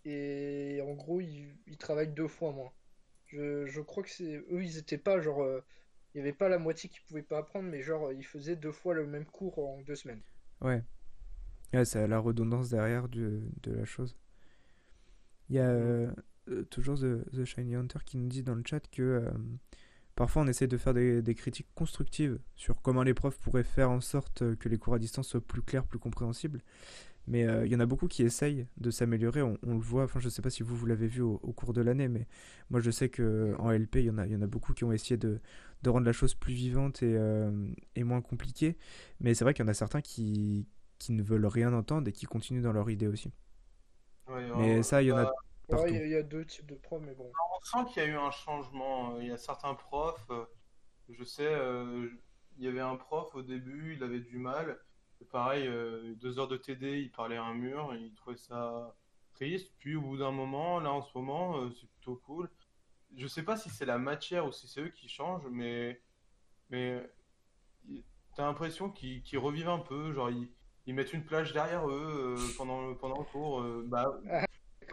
[0.05, 2.73] Et en gros, ils, ils travaillent deux fois moins.
[3.27, 5.43] Je, crois que c'est eux, ils étaient pas genre.
[5.43, 5.65] Euh,
[6.15, 8.73] il y avait pas la moitié qui pouvaient pas apprendre, mais genre ils faisaient deux
[8.73, 10.23] fois le même cours en deux semaines.
[10.61, 10.83] Ouais.
[11.73, 14.19] Ouais, c'est la redondance derrière de, de la chose.
[15.49, 16.15] Il y a euh, euh,
[16.71, 19.25] toujours The, Shiny Hunter qui nous dit dans le chat que
[20.17, 23.91] parfois on essaie de faire des, des, critiques constructives sur comment les profs pourraient faire
[23.91, 26.63] en sorte que les cours à distance soient plus clairs, plus compréhensibles.
[27.27, 29.41] Mais euh, il y en a beaucoup qui essayent de s'améliorer.
[29.43, 31.73] On, le voit, enfin, je ne sais pas si vous, vous l'avez vu au, cours
[31.73, 32.27] de l'année, mais
[32.71, 34.83] moi je sais qu'en LP, il y, en a, il y en a beaucoup qui
[34.85, 35.41] ont essayé de,
[35.83, 38.77] de rendre la chose plus vivante et, euh, et moins compliquée.
[39.21, 40.67] Mais c'est vrai qu'il y en a certains qui,
[40.99, 43.31] qui ne veulent rien entendre et qui continuent dans leur idée aussi.
[44.57, 45.33] mais ça, il y en a.
[45.71, 45.85] partout.
[45.85, 47.31] Ouais, il y a- il y, a deux types de profs, mais bon.
[47.57, 49.19] On sent qu'il y a eu un changement.
[49.21, 50.45] Il y a certains profs, euh,
[51.09, 52.09] je sais, euh,
[52.59, 54.79] il y avait un prof au début, il avait du mal.
[55.21, 58.95] Et pareil, euh, deux heures de TD, il parlait à un mur, il trouvait ça
[59.35, 59.73] triste.
[59.79, 62.51] Puis au bout d'un moment, là en ce moment, euh, c'est plutôt cool.
[63.17, 66.01] Je sais pas si c'est la matière ou si c'est eux qui changent, mais,
[66.71, 67.03] mais
[68.37, 70.13] t'as l'impression qu'ils revivent un peu.
[70.13, 70.49] Genre, ils,
[70.87, 73.63] ils mettent une plage derrière eux pendant, pendant le cours.
[73.87, 74.21] bah.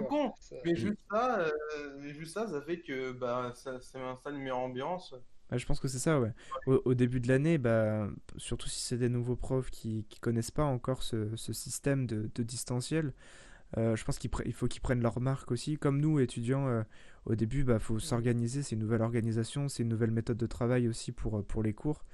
[0.03, 0.33] Con.
[0.39, 1.51] Ça- Mais juste ça, euh,
[1.99, 5.13] mais juste ça, ça fait que bah, ça, ça installe une meilleure ambiance.
[5.51, 6.33] Je pense que c'est ça, ouais.
[6.65, 10.51] Au, au début de l'année, bah, surtout si c'est des nouveaux profs qui qui connaissent
[10.51, 13.13] pas encore ce, ce système de, de distanciel,
[13.77, 15.77] euh, je pense qu'il il faut qu'ils prennent leur marque aussi.
[15.77, 16.83] Comme nous, étudiants, euh,
[17.25, 20.87] au début, bah, faut s'organiser, c'est une nouvelle organisation, c'est une nouvelle méthode de travail
[20.89, 22.05] aussi pour, pour les cours.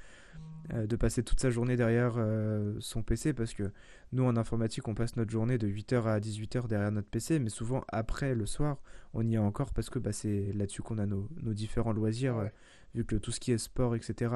[0.72, 3.72] Euh, de passer toute sa journée derrière euh, son PC, parce que
[4.14, 7.50] nous, en informatique, on passe notre journée de 8h à 18h derrière notre PC, mais
[7.50, 8.78] souvent, après, le soir,
[9.14, 12.38] on y est encore parce que bah, c'est là-dessus qu'on a nos, nos différents loisirs.
[12.38, 12.54] euh, Ouais.
[12.96, 14.34] vu que tout ce qui est sport, etc.,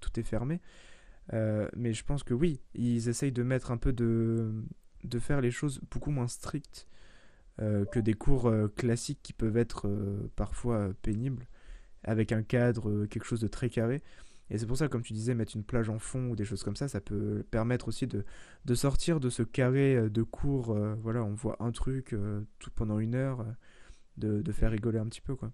[0.00, 0.60] tout est fermé.
[1.32, 4.52] Euh, mais je pense que oui, ils essayent de mettre un peu de,
[5.04, 6.86] de faire les choses beaucoup moins strictes
[7.62, 11.46] euh, que des cours classiques qui peuvent être euh, parfois pénibles,
[12.04, 14.02] avec un cadre, quelque chose de très carré.
[14.50, 16.62] Et c'est pour ça, comme tu disais, mettre une plage en fond ou des choses
[16.62, 18.24] comme ça, ça peut permettre aussi de,
[18.64, 20.72] de sortir de ce carré euh, de cours.
[20.72, 23.46] euh, voilà, on voit un truc euh, tout pendant une heure,
[24.18, 25.52] de, de faire rigoler un petit peu, quoi.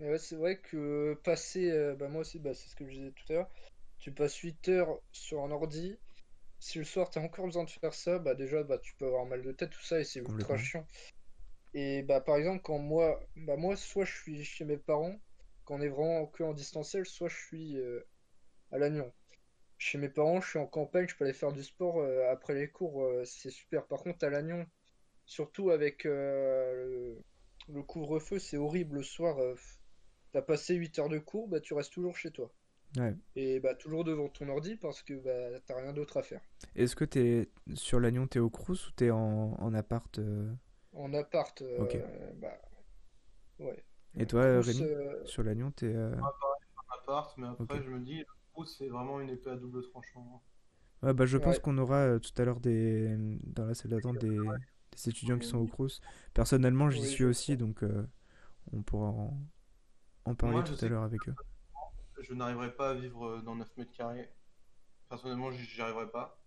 [0.00, 3.12] Mais ouais, c'est vrai que passer, bah moi aussi, bah, c'est ce que je disais
[3.12, 3.50] tout à l'heure,
[3.98, 5.98] tu passes 8 heures sur un ordi,
[6.60, 9.06] si le soir tu as encore besoin de faire ça, bah déjà bah, tu peux
[9.06, 10.86] avoir mal de tête, tout ça, et c'est ultra chiant.
[11.74, 15.16] Et bah par exemple, quand moi, bah moi, soit je suis chez mes parents,
[15.64, 18.00] quand on est vraiment que en distanciel, soit je suis euh,
[18.72, 19.12] à Lannion.
[19.78, 22.54] Chez mes parents, je suis en campagne, je peux aller faire du sport euh, après
[22.54, 23.86] les cours, euh, c'est super.
[23.86, 24.66] Par contre, à Lannion,
[25.26, 27.18] surtout avec le,
[27.68, 29.38] le couvre-feu, c'est horrible le soir.
[30.32, 32.52] T'as passé 8 heures de cours, bah tu restes toujours chez toi.
[32.96, 33.14] Ouais.
[33.36, 36.40] Et bah toujours devant ton ordi parce que bah t'as rien d'autre à faire.
[36.76, 40.20] Est-ce que t'es sur Lannion, t'es au Crous ou t'es en, en appart
[40.94, 41.98] En appart, euh, Ok.
[42.40, 42.58] bah
[43.58, 43.84] ouais.
[44.18, 45.86] Et toi, Rémi, euh, sur Lannion, t'es...
[45.86, 46.14] euh,
[46.90, 48.24] appart, mais après je me dis,
[48.66, 50.42] c'est vraiment une épée à double tranchant.
[51.02, 51.62] Ouais, bah, je pense Ouais.
[51.62, 53.14] qu'on aura euh, tout à l'heure des...
[53.44, 54.38] dans la salle d'attente des...
[54.92, 56.00] des étudiants qui sont au Crous.
[56.32, 58.06] Personnellement, j'y Oui, suis aussi, donc euh,
[58.72, 59.38] on pourra en,
[60.24, 61.34] en parler Moi, tout à l'heure avec eux.
[62.20, 64.30] Je n'arriverai pas à vivre dans 9 mètres carrés.
[65.08, 66.38] Personnellement, j'y arriverai pas.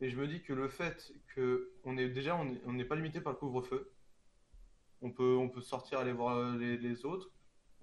[0.00, 2.84] Et je me dis que le fait que on est déjà on est- on n'est
[2.84, 3.92] pas limité par le couvre-feu.
[5.04, 7.30] On peut on peut sortir aller voir euh, les, les autres.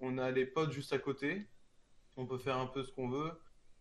[0.00, 1.48] On a les potes juste à côté.
[2.16, 3.32] On peut faire un peu ce qu'on veut.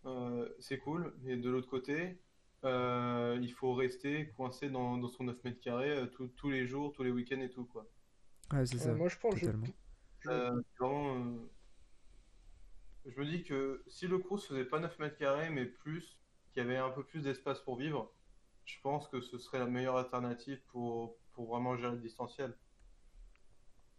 [0.06, 1.14] Euh, c'est cool.
[1.22, 2.22] Mais de l'autre côté,
[2.66, 6.94] euh, il faut rester coincé dans, dans son 9 mètres carrés tous tous les jours,
[6.94, 7.88] tous les week-ends et tout quoi.
[8.54, 9.68] Ouais, c'est ouais, ça, moi je pense que je- totalement.
[10.20, 11.52] je- Euh, c'est vraiment, euh,
[13.06, 16.20] Je me dis que si le Crous faisait pas 9 mètres carrés, mais plus,
[16.54, 18.14] qu'il y avait un peu plus d'espace pour vivre,
[18.66, 22.56] je pense que ce serait la meilleure alternative pour, pour vraiment gérer le distanciel.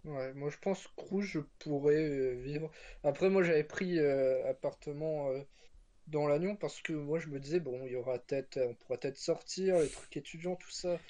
[0.04, 2.70] Ouais, moi je pense que Crous, je pourrais euh, vivre.
[3.04, 5.42] Après, moi j'avais pris euh, appartement euh,
[6.08, 8.98] dans Lannion parce que moi je me disais, bon, il y aura peut-être, on pourra
[8.98, 11.00] peut-être sortir, les trucs étudiants, tout ça.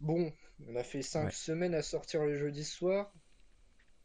[0.00, 0.32] Bon,
[0.66, 1.34] on a fait cinq Ouais.
[1.34, 3.12] semaines à sortir les jeudis soirs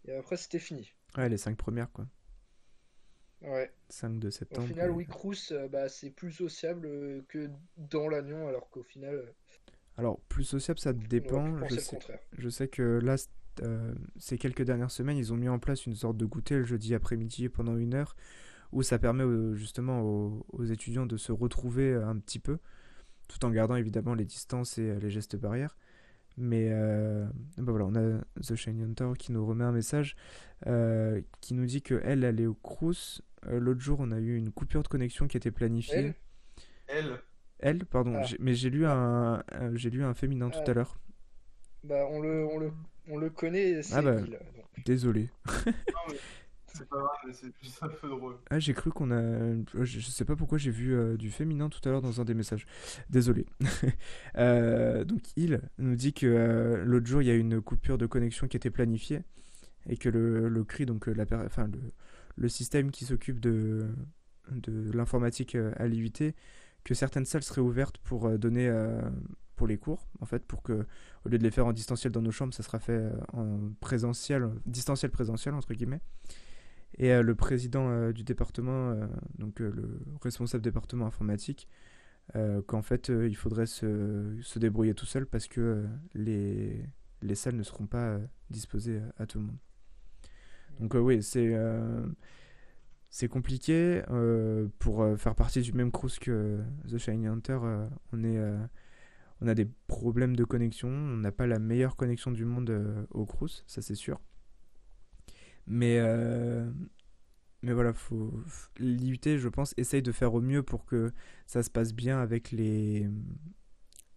[0.06, 0.92] et après c'était fini.
[1.18, 2.06] Ouais, les cinq premières, quoi.
[3.44, 3.72] Ouais.
[3.90, 4.62] 5 de Au septembre.
[4.62, 5.08] final, et- oui,
[5.52, 9.34] euh, bah, c'est plus sociable euh, que dans Lannion, alors qu'au final,
[9.98, 11.60] Alors, plus sociable, ça on aurait pu dépend.
[11.60, 12.20] penser Je le sais, contraire.
[12.34, 13.28] je sais que là, c-
[13.62, 16.64] euh, ces quelques dernières semaines, ils ont mis en place une sorte de goûter le
[16.64, 18.16] jeudi après-midi pendant une heure,
[18.72, 22.58] où ça permet au- justement aux, aux étudiants de se retrouver un petit peu,
[23.28, 25.76] tout en gardant évidemment les distances et euh, les gestes barrières.
[26.38, 27.26] Mais euh,
[27.58, 30.16] bah voilà, on a The Shiny Hunter qui nous remet un message
[30.68, 33.22] euh, qui nous dit que elle, elle est au Crous.
[33.48, 35.98] Euh, L'autre jour, on a eu une coupure de connexion qui était planifiée.
[35.98, 36.16] Elle,
[36.88, 37.20] Elle,
[37.60, 38.26] Elle, pardon, Ah.
[38.40, 40.72] mais j'ai lu un, un- j'ai lu un féminin tout Ah.
[40.72, 40.98] à l'heure.
[41.84, 42.72] bah, on le, on le,
[43.10, 44.16] on le connaît, c'est bah.
[44.26, 44.40] il, donc.
[44.86, 45.30] Désolé.
[46.74, 48.38] c'est pas grave, mais c'est juste un peu drôle.
[48.50, 49.16] Ah, j'ai cru qu'on a.
[49.16, 52.26] euh, Je sais pas pourquoi j'ai vu euh, du féminin tout à l'heure dans un
[52.26, 52.66] des messages.
[53.10, 53.46] Désolé.
[54.38, 58.06] Euh, donc, il nous dit que euh, l'autre jour, il y a une coupure de
[58.06, 59.24] connexion qui était planifiée
[59.90, 61.80] et que le, le CRI, donc la, enfin, le,
[62.38, 63.90] le système qui s'occupe de,
[64.52, 66.34] de l'informatique à l'IUT,
[66.86, 68.70] que certaines salles seraient ouvertes pour donner.
[69.62, 70.88] Pour les cours, en fait, pour que,
[71.24, 73.60] au lieu de les faire en distanciel dans nos chambres, ça sera fait euh, en
[73.80, 76.02] présentiel, distanciel présentiel, entre guillemets.
[76.98, 78.96] Et euh, le président euh, du département,
[79.38, 81.68] donc le responsable département informatique,
[82.66, 86.84] qu'en fait il faudrait se, se débrouiller tout seul parce que les,
[87.22, 88.20] les salles ne seront pas
[88.50, 89.58] disposées à tout le monde.
[90.80, 91.56] Donc oui, c'est
[93.10, 94.02] c'est compliqué.
[94.80, 97.60] pour faire partie du même cruise que The Shiny Hunter,
[98.12, 98.40] on est
[99.42, 103.26] on a des problèmes de connexion, on n'a pas la meilleure connexion du monde au
[103.26, 104.20] cruise, ça c'est sûr.
[105.68, 106.00] Mais,
[107.64, 108.44] mais voilà, faut,
[108.80, 111.12] l'IUT, je pense, essaye de faire au mieux pour que
[111.48, 113.10] ça se passe bien avec les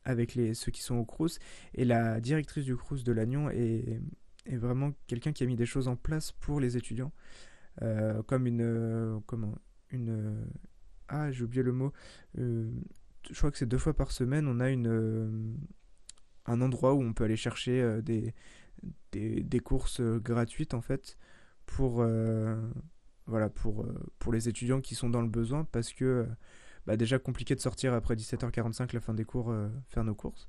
[0.04, 1.38] avec les, ceux qui sont au Crous.
[1.74, 4.00] Et la directrice du Crous de Lannion est,
[4.46, 7.12] vraiment quelqu'un qui a mis des choses en place pour les étudiants.
[7.82, 8.62] Euh, comme une.
[8.62, 9.54] Euh, comment
[9.90, 10.46] Une.
[11.08, 11.92] ah, j'ai oublié le mot.
[13.30, 15.56] Euh, je crois que c'est deux fois par semaine, on a une,
[16.46, 18.34] un endroit où on peut aller chercher des,
[19.12, 21.18] des, courses gratuites en fait
[21.66, 22.04] pour
[23.26, 26.26] voilà, pour, euh, les étudiants qui sont dans le besoin parce que euh,
[26.86, 30.48] bah déjà compliqué de sortir après 17h45 la fin des cours euh, faire nos courses.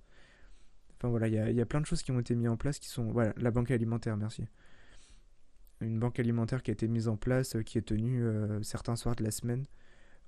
[0.97, 2.57] Enfin voilà, il y a, y a, plein de choses qui ont été mises en
[2.57, 3.11] place qui sont...
[3.11, 4.45] Voilà, la banque alimentaire, merci.
[5.81, 8.23] Une banque alimentaire qui a été mise en place, qui est tenue
[8.63, 9.65] certains soirs de la semaine.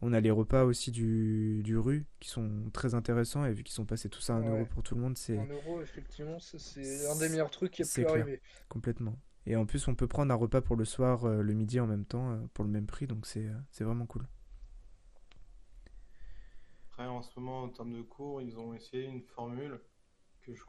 [0.02, 3.74] On a les repas aussi du, du rue qui sont très intéressants et vu qu'ils
[3.74, 5.38] sont passés tous à 1 euro pour tout le monde, c'est...
[5.38, 8.42] 1 euro, effectivement, c'est un des meilleurs trucs qui a pu arriver.
[8.70, 9.18] Complètement.
[9.48, 11.88] Et en plus, on peut prendre un repas pour le soir, euh, le midi en
[11.88, 14.28] même temps, euh, pour le même prix, donc c'est euh, vraiment cool.
[16.92, 19.80] Après, en ce moment, en termes de cours, ils ont essayé une formule
[20.42, 20.64] que je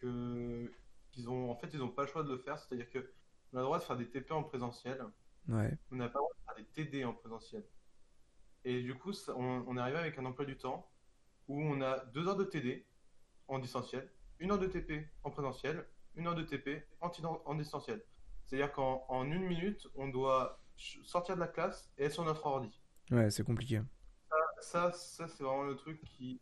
[0.00, 0.72] que
[1.10, 3.12] qu'ils ont en fait ils n'ont pas le choix de le faire, c'est-à-dire que
[3.52, 5.04] on a le droit de faire des TP en présentiel,
[5.48, 5.76] ouais.
[5.92, 7.62] on n'a pas le droit de faire des TD en présentiel.
[8.64, 10.90] Et du coup, on, on, est arrivé avec un emploi du temps
[11.48, 12.86] où on a deux heures de TD
[13.48, 17.10] en distanciel, une heure de TP en présentiel, une heure de TP en,
[17.44, 18.02] en distanciel.
[18.44, 22.80] C'est-à-dire qu'en une minute, on doit sortir de la classe et être sur notre ordi.
[23.10, 23.82] Ouais, c'est compliqué.
[24.60, 26.40] Ça, ça, c'est vraiment le truc qui,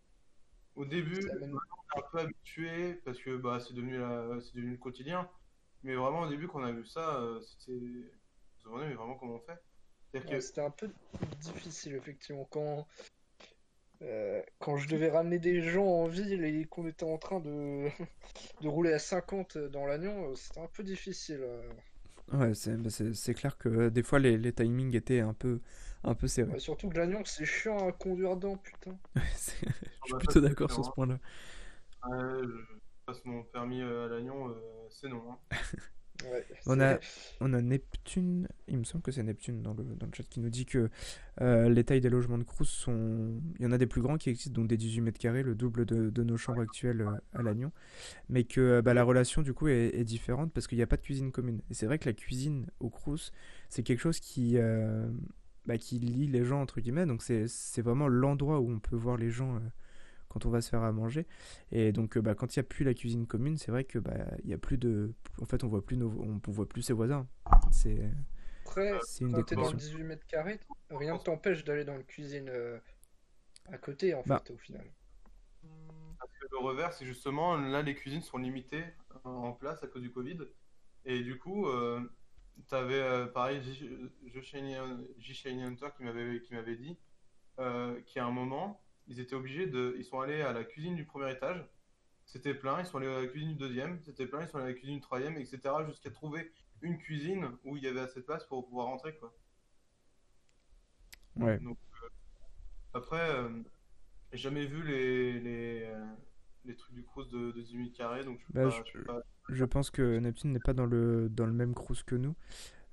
[0.77, 1.53] au début, on est
[1.97, 5.29] un peu habitué parce que bah, c'est devenu, devenu le quotidien.
[5.83, 7.73] Mais vraiment, au début, quand on a vu ça, euh, c'était.
[7.73, 9.61] On se demandait, mais vraiment, comment on fait?
[10.41, 10.91] C'était un peu
[11.41, 12.47] difficile, effectivement.
[12.51, 12.87] Quand,
[14.03, 17.89] euh, quand je devais ramener des gens en ville et qu'on était en train de,
[18.61, 21.41] de rouler à 50 dans l'agnon, euh, c'était un peu difficile.
[22.33, 25.61] Ouais, bah, c'est clair que euh, des fois les, les, timings étaient un peu,
[26.05, 26.59] un peu serrés.
[26.61, 28.97] surtout que l'Agnon c'est chiant à conduire dedans, putain.
[29.17, 29.21] je
[30.07, 31.19] suis plutôt d'accord sur ce point-là.
[32.09, 34.55] Ouais, je passe mon permis à l'Agnon,
[34.89, 35.33] c'est non.
[35.33, 35.39] Hein.
[36.67, 36.99] on, a,
[37.41, 40.41] on a Neptune, il me semble que c'est Neptune dans le, dans le chat qui
[40.41, 40.91] nous dit que
[41.41, 43.41] euh, les tailles des logements de Crous sont.
[43.59, 45.55] Il y en a des plus grands qui existent, donc des 18 mètres carrés, le
[45.55, 47.73] double de, de nos chambres actuelles euh, à Lannion.
[48.29, 50.97] Mais que euh, bah, la relation du coup est, différente parce qu'il n'y a pas
[50.97, 51.61] de cuisine commune.
[51.71, 53.33] Et c'est vrai que la cuisine au Crous,
[53.69, 54.57] c'est quelque chose qui.
[55.65, 59.17] Bah, qui lie les gens entre guillemets donc c'est vraiment l'endroit où on peut voir
[59.17, 59.61] les gens
[60.33, 61.27] quand on va se faire à manger.
[61.71, 63.99] Et donc, euh, bah, quand il n'y a plus la cuisine commune, c'est vrai que
[63.99, 65.13] bah, il y a plus de.
[65.41, 66.09] En fait, on voit plus nos...
[66.09, 67.27] on voit plus ses voisins.
[67.71, 67.99] C'est.
[68.65, 70.59] Après, une quand t'es dans le 18 mètres carrés,
[70.91, 72.79] rien ne t'empêche d'aller dans la cuisine euh,
[73.71, 74.43] à côté, en bah.
[74.45, 74.87] fait, au final.
[76.19, 78.85] Parce que le revers, c'est justement là, les cuisines sont limitées
[79.25, 80.39] en place à cause du Covid.
[81.05, 82.01] Et du coup, euh,
[82.69, 85.49] tu avais pareil, J.
[85.63, 86.97] Hunter qui m'avait dit
[87.57, 88.81] qu'à un moment,
[89.13, 89.95] ils étaient obligés de.
[89.99, 91.65] Ils sont allés à la cuisine du premier étage,
[92.25, 94.67] c'était plein, ils sont allés à la cuisine du deuxième, c'était plein, ils sont allés
[94.67, 95.61] à la cuisine du troisième, etc.
[95.87, 99.35] jusqu'à trouver une cuisine où il y avait assez de place pour pouvoir rentrer, quoi.
[101.37, 101.59] Ouais.
[101.61, 102.09] Donc, euh,
[102.95, 103.49] après, euh,
[104.33, 106.05] j'ai jamais vu les, les, euh,
[106.65, 108.69] les, trucs du cruise de, de 10 carrés, donc bah,
[109.49, 112.35] je, pense que Neptune n'est pas dans le, dans le même cruise que nous.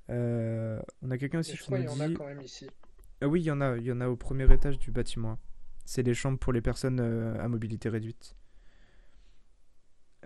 [0.09, 1.83] on a quelqu'un aussi qui nous dit.
[1.83, 2.69] Il y en a quand même ici.
[3.21, 5.37] Ah oui, il y en a, il y en a au premier étage du bâtiment
[5.89, 8.35] c'est les chambres pour les personnes euh, à mobilité réduite.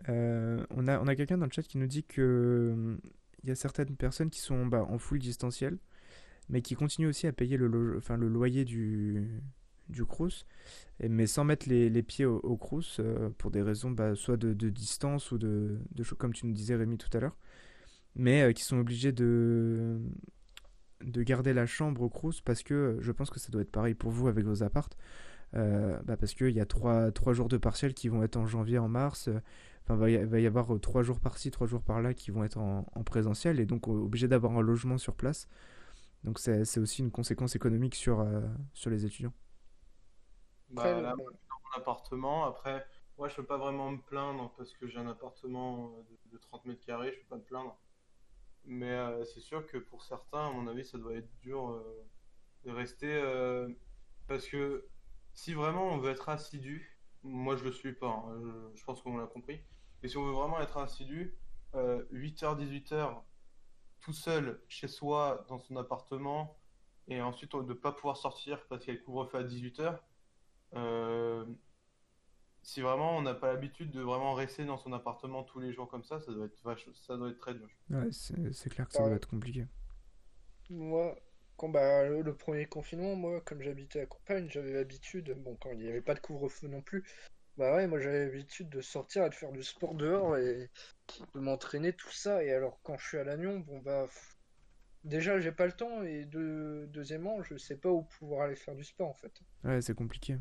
[0.10, 2.98] Euh, on a, on a quelqu'un dans le chat qui nous dit que
[3.44, 5.78] il y a certaines personnes qui sont bah, en full distanciel,
[6.50, 7.68] mais qui continuent aussi à payer le,
[8.28, 9.42] loyer du,
[9.88, 10.46] du Crous,
[11.00, 14.70] mais sans mettre les, pieds au, au Crous, euh, pour des raisons bah, soit de,
[14.70, 17.38] distance ou de, de, comme tu nous disais Rémi tout à l'heure,
[18.16, 19.98] mais qui sont obligés de,
[21.06, 23.94] de garder la chambre au Crous parce que je pense que ça doit être pareil
[23.94, 24.98] pour vous avec vos appartes.
[25.56, 28.48] Euh, bah parce qu'il y a trois, trois jours de partiels qui vont être en
[28.48, 29.30] janvier, en mars.
[29.84, 32.58] Enfin, il va y avoir euh, trois jours par-ci, trois jours par-là qui vont être
[32.58, 35.48] en, présentiel et donc obligé d'avoir un logement sur place.
[36.24, 38.42] Donc c'est aussi une conséquence économique sur, euh,
[38.74, 39.34] sur les étudiants.
[40.70, 42.88] Bah, là, dans mon appartement, après,
[43.18, 45.94] moi je peux pas vraiment me plaindre parce que j'ai un appartement
[46.32, 47.78] de, 30 mètres carrés, je peux pas me plaindre.
[48.66, 51.84] Mais c'est sûr que pour certains, à mon avis, ça doit être dur
[52.64, 53.22] de rester
[54.28, 54.88] parce que
[55.34, 59.18] si vraiment on veut être assidu, moi je le suis pas, hein, je, pense qu'on
[59.18, 59.62] l'a compris,
[60.04, 61.36] Et si on veut vraiment être assidu,
[61.74, 63.22] 8h, 18h,
[64.02, 66.58] tout seul chez soi, dans son appartement,
[67.08, 70.00] et ensuite de ne pas pouvoir sortir parce qu'il y a le couvre-feu à 18h,
[72.64, 75.88] si vraiment on n'a pas l'habitude de vraiment rester dans son appartement tous les jours
[75.90, 77.68] comme ça, ça doit être, vache, ça doit être très dur.
[77.90, 79.68] Ouais, c'est clair que ça doit être compliqué.
[80.70, 81.16] Moi,
[81.58, 85.80] quand bah, le, premier confinement, moi, comme j'habitais à campagne, j'avais l'habitude, bon, quand il
[85.80, 87.04] n'y avait pas de couvre-feu non plus,
[87.58, 90.70] bah ouais, moi j'avais l'habitude de sortir et de faire du sport dehors et
[91.36, 92.44] de m'entraîner, tout ça.
[92.44, 94.08] Et alors, quand je suis à Lannion, bon, bah,
[95.04, 96.88] déjà, j'ai pas le temps et de...
[96.92, 99.34] deuxièmement, je sais pas où pouvoir aller faire du sport en fait.
[99.64, 100.38] Ouais, c'est compliqué.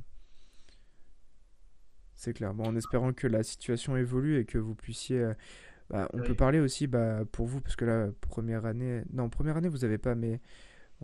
[2.15, 2.55] C'est clair.
[2.55, 5.19] Bon, en espérant que la situation évolue et que vous puissiez.
[5.19, 5.35] Euh,
[5.91, 9.03] bah, on peut parler aussi bah, pour vous, parce que la première année.
[9.13, 10.41] Non, première année, vous n'avez pas, mais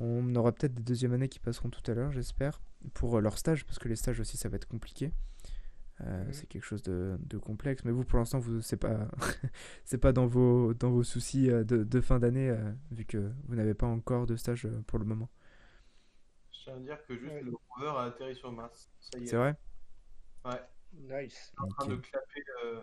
[0.00, 2.60] on aura peut-être des deuxièmes années qui passeront tout à l'heure, j'espère,
[2.94, 5.12] pour euh, leur stage, parce que les stages aussi, ça va être compliqué.
[6.00, 6.32] Euh, mhm.
[6.32, 9.08] C'est quelque chose de, complexe, mais vous, pour l'instant, vous c'est pas,
[9.84, 12.56] c'est pas dans vos dans vos soucis de, fin d'année,
[12.92, 15.28] vu que vous n'avez pas encore de stage pour le moment.
[16.52, 18.90] Je tiens à dire que juste le rover a atterri sur Mars.
[19.00, 19.56] C'est vrai?
[20.44, 20.62] Ouais.
[20.92, 21.52] Nice.
[21.58, 22.44] en train de clapper.
[22.64, 22.80] Euh...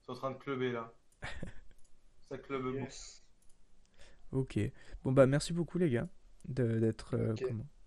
[0.00, 0.92] C'est en train de clubber là.
[2.28, 3.22] Ça clube yes.
[4.32, 4.58] Ok.
[5.04, 6.08] Bon bah merci beaucoup les gars
[6.46, 7.34] d'être euh,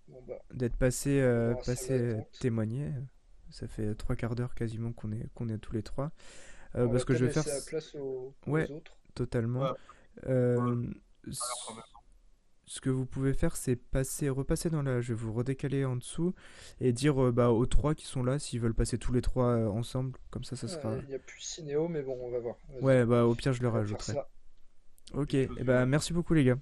[0.07, 0.41] bon, bah.
[0.53, 2.91] d'être passé euh, passé témoigner.
[3.49, 6.11] Ça fait trois quarts d'heure quasiment qu'on est qu'on est tous les trois.
[6.75, 7.45] Euh, parce que je vais faire.
[7.45, 8.97] La place aux, ouais, autres.
[9.13, 9.61] totalement.
[9.61, 9.77] Ouais.
[10.27, 10.85] Euh,
[12.67, 14.99] ce que vous pouvez faire, c'est passer, repasser dans la.
[15.01, 16.33] Je vais vous redécaler en dessous
[16.81, 19.51] et dire euh, bah, aux trois qui sont là s'ils veulent passer tous les trois
[19.51, 20.17] euh, ensemble.
[20.31, 20.97] Comme ça, ça sera.
[20.97, 22.57] Il n'y a plus Cinéo, mais bon, on va voir.
[22.81, 24.17] Ouais, bah au pire, je le rajouterai.
[25.13, 26.57] Ok, et bah merci beaucoup, les gars.